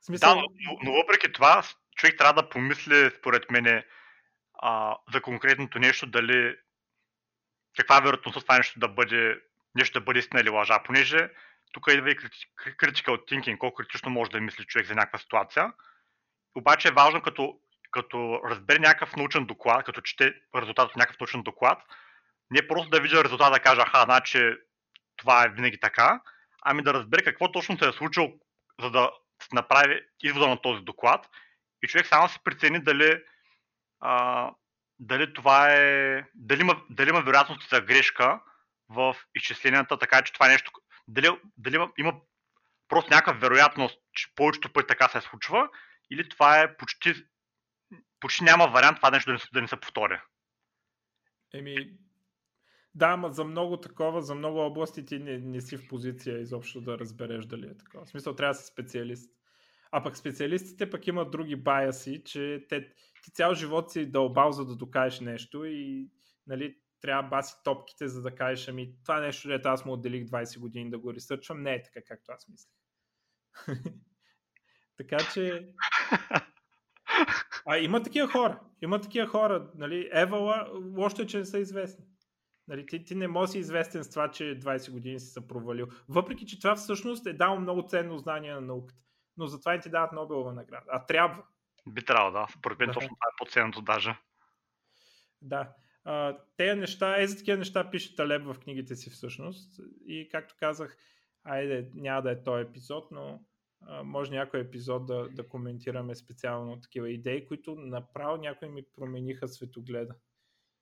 Смисъл... 0.00 0.34
Да, 0.34 0.40
но, 0.40 0.78
но 0.84 0.92
въпреки 0.92 1.32
това, 1.32 1.62
човек 1.96 2.18
трябва 2.18 2.42
да 2.42 2.48
помисли, 2.48 3.10
според 3.18 3.50
мен, 3.50 3.82
а, 4.54 4.96
за 5.12 5.22
конкретното 5.22 5.78
нещо, 5.78 6.06
дали 6.06 6.56
каква 7.80 7.98
е 7.98 8.00
вероятността 8.00 8.40
това 8.40 8.56
нещо 8.56 8.80
да 8.80 8.88
бъде, 8.88 9.40
нещо 9.74 10.00
да 10.00 10.04
бъде 10.04 10.18
истина 10.18 10.40
или 10.40 10.50
лъжа, 10.50 10.82
понеже 10.82 11.30
тук 11.72 11.86
идва 11.90 12.10
и 12.10 12.16
критика 12.76 13.12
от 13.12 13.30
thinking, 13.30 13.58
колко 13.58 13.74
критично 13.74 14.10
може 14.10 14.30
да 14.30 14.40
мисли 14.40 14.64
човек 14.64 14.86
за 14.86 14.94
някаква 14.94 15.18
ситуация. 15.18 15.72
Обаче 16.54 16.88
е 16.88 16.92
важно 16.92 17.22
като, 17.22 17.60
като 17.90 18.40
разбере 18.44 18.78
някакъв 18.78 19.16
научен 19.16 19.46
доклад, 19.46 19.84
като 19.84 20.00
чете 20.00 20.34
резултат 20.56 20.90
от 20.90 20.96
някакъв 20.96 21.20
научен 21.20 21.42
доклад, 21.42 21.82
не 22.50 22.68
просто 22.68 22.90
да 22.90 23.00
видя 23.00 23.24
резултата 23.24 23.50
да 23.50 23.60
каже, 23.60 23.80
аха, 23.80 24.02
значи 24.02 24.54
това 25.16 25.44
е 25.44 25.48
винаги 25.48 25.80
така, 25.80 26.20
ами 26.62 26.82
да 26.82 26.94
разбере 26.94 27.22
какво 27.22 27.52
точно 27.52 27.78
се 27.78 27.88
е 27.88 27.92
случило, 27.92 28.32
за 28.80 28.90
да 28.90 29.10
направи 29.52 30.00
извода 30.22 30.48
на 30.48 30.62
този 30.62 30.82
доклад 30.82 31.26
и 31.82 31.88
човек 31.88 32.06
само 32.06 32.28
се 32.28 32.38
прецени 32.44 32.82
дали 32.82 33.22
а, 34.00 34.50
дали 35.00 35.34
това 35.34 35.72
е, 35.74 36.24
дали 36.34 36.60
има, 36.60 36.82
дали 36.90 37.08
има 37.08 37.20
вероятност 37.20 37.70
за 37.70 37.80
грешка 37.80 38.40
в 38.88 39.16
изчисленията, 39.34 39.98
така 39.98 40.22
че 40.22 40.32
това 40.32 40.46
е 40.46 40.52
нещо, 40.52 40.72
дали, 41.08 41.28
дали 41.56 41.74
има, 41.74 41.92
има 41.98 42.20
просто 42.88 43.14
някаква 43.14 43.40
вероятност, 43.40 43.98
че 44.12 44.34
повечето 44.34 44.72
пъти 44.72 44.86
така 44.86 45.08
се 45.08 45.20
случва, 45.20 45.68
или 46.10 46.28
това 46.28 46.60
е 46.60 46.76
почти, 46.76 47.14
почти 48.20 48.44
няма 48.44 48.66
вариант 48.66 48.96
това 48.96 49.10
нещо 49.10 49.30
да 49.30 49.34
не, 49.34 49.40
да 49.52 49.62
не 49.62 49.68
се 49.68 49.76
повторя. 49.76 50.24
Еми, 51.54 51.92
да, 52.94 53.06
ама 53.06 53.32
за 53.32 53.44
много 53.44 53.76
такова, 53.76 54.22
за 54.22 54.34
много 54.34 54.58
области 54.58 55.06
ти 55.06 55.18
не, 55.18 55.38
не 55.38 55.60
си 55.60 55.76
в 55.76 55.88
позиция 55.88 56.38
изобщо 56.38 56.80
да 56.80 56.98
разбереш 56.98 57.46
дали 57.46 57.66
е 57.66 57.76
такова. 57.76 58.04
В 58.04 58.08
смисъл, 58.08 58.34
трябва 58.34 58.54
да 58.54 58.58
си 58.58 58.66
специалист. 58.66 59.39
А 59.92 60.02
пък 60.02 60.16
специалистите 60.16 60.90
пък 60.90 61.06
имат 61.06 61.30
други 61.30 61.56
баяси, 61.56 62.22
че 62.24 62.66
те, 62.68 62.88
ти 63.22 63.30
цял 63.30 63.54
живот 63.54 63.90
си 63.90 64.10
дълбал 64.10 64.52
за 64.52 64.66
да 64.66 64.76
докажеш 64.76 65.20
нещо 65.20 65.64
и 65.64 66.08
нали, 66.46 66.76
трябва 67.00 67.28
баси 67.28 67.54
топките, 67.64 68.08
за 68.08 68.22
да 68.22 68.34
кажеш, 68.34 68.68
ами 68.68 68.94
това 69.02 69.20
нещо, 69.20 69.48
дето 69.48 69.68
аз 69.68 69.84
му 69.84 69.92
отделих 69.92 70.24
20 70.24 70.58
години 70.58 70.90
да 70.90 70.98
го 70.98 71.14
ресърчвам, 71.14 71.62
не 71.62 71.74
е 71.74 71.82
така, 71.82 72.00
както 72.02 72.32
аз 72.32 72.48
мислех. 72.48 72.74
така 74.96 75.16
че... 75.34 75.68
А 77.66 77.78
има 77.78 78.02
такива 78.02 78.28
хора. 78.28 78.60
Има 78.82 79.00
такива 79.00 79.26
хора. 79.26 79.70
Нали, 79.74 80.08
Евала, 80.12 80.70
още, 80.96 81.26
че 81.26 81.38
не 81.38 81.44
са 81.44 81.58
известни. 81.58 82.04
Нали, 82.68 82.86
ти, 82.86 83.04
ти 83.04 83.14
не 83.14 83.28
можеш 83.28 83.52
си 83.52 83.58
известен 83.58 84.04
с 84.04 84.10
това, 84.10 84.30
че 84.30 84.44
20 84.44 84.90
години 84.90 85.20
си 85.20 85.26
се 85.26 85.48
провалил. 85.48 85.86
Въпреки, 86.08 86.46
че 86.46 86.58
това 86.58 86.76
всъщност 86.76 87.26
е 87.26 87.32
дало 87.32 87.60
много 87.60 87.88
ценно 87.88 88.18
знание 88.18 88.54
на 88.54 88.60
науката. 88.60 89.00
Но 89.40 89.46
затова 89.46 89.74
и 89.74 89.80
ти 89.80 89.90
дават 89.90 90.12
Нобелова 90.12 90.52
награда. 90.52 90.86
А 90.88 91.06
трябва. 91.06 91.42
Би 91.88 92.04
трябвало, 92.04 92.32
да. 92.32 92.46
Според 92.58 92.78
мен 92.78 92.88
да. 92.88 92.92
точно 92.92 93.08
това 93.08 93.26
е 93.32 93.38
по-ценното 93.38 93.82
даже. 93.82 94.16
Да. 95.42 95.72
А, 96.04 96.38
тези 96.56 96.80
неща, 96.80 97.22
е 97.22 97.26
за 97.26 97.36
такива 97.36 97.58
неща 97.58 97.90
пише 97.90 98.16
Талеб 98.16 98.44
в 98.44 98.56
книгите 98.60 98.96
си 98.96 99.10
всъщност. 99.10 99.80
И 100.06 100.28
както 100.28 100.54
казах, 100.58 100.96
айде, 101.44 101.90
няма 101.94 102.22
да 102.22 102.30
е 102.30 102.42
този 102.42 102.62
епизод, 102.62 103.10
но 103.10 103.40
а, 103.86 104.02
може 104.02 104.30
някой 104.30 104.60
епизод 104.60 105.06
да, 105.06 105.28
да 105.28 105.48
коментираме 105.48 106.14
специално 106.14 106.80
такива 106.80 107.10
идеи, 107.10 107.46
които 107.46 107.74
направо 107.74 108.36
някои 108.36 108.68
ми 108.68 108.82
промениха 108.96 109.48
светогледа. 109.48 110.14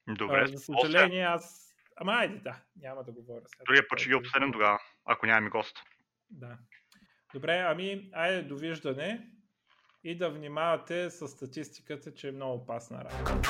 Добре. 0.09 0.43
А, 0.43 0.47
за 0.47 0.59
съжаление, 0.59 1.23
аз. 1.23 1.75
Ама 1.97 2.13
айде, 2.13 2.39
да, 2.39 2.63
няма 2.77 3.05
да 3.05 3.13
говоря 3.13 3.43
сега. 3.47 3.65
Другия 3.67 3.89
път 3.89 3.99
ще 3.99 4.09
ги 4.09 4.15
обсъдим 4.15 4.53
тогава, 4.53 4.79
ако 5.05 5.27
нямаме 5.27 5.51
гост. 5.51 5.77
Да. 6.31 6.59
Добре, 7.35 7.65
ами, 7.69 8.11
айде, 8.13 8.43
довиждане 8.43 9.27
и 10.05 10.19
да 10.19 10.31
внимавате 10.31 11.11
с 11.11 11.29
статистиката, 11.29 12.15
че 12.15 12.29
е 12.29 12.33
много 12.33 12.55
опасна 12.55 13.05
работа. 13.05 13.49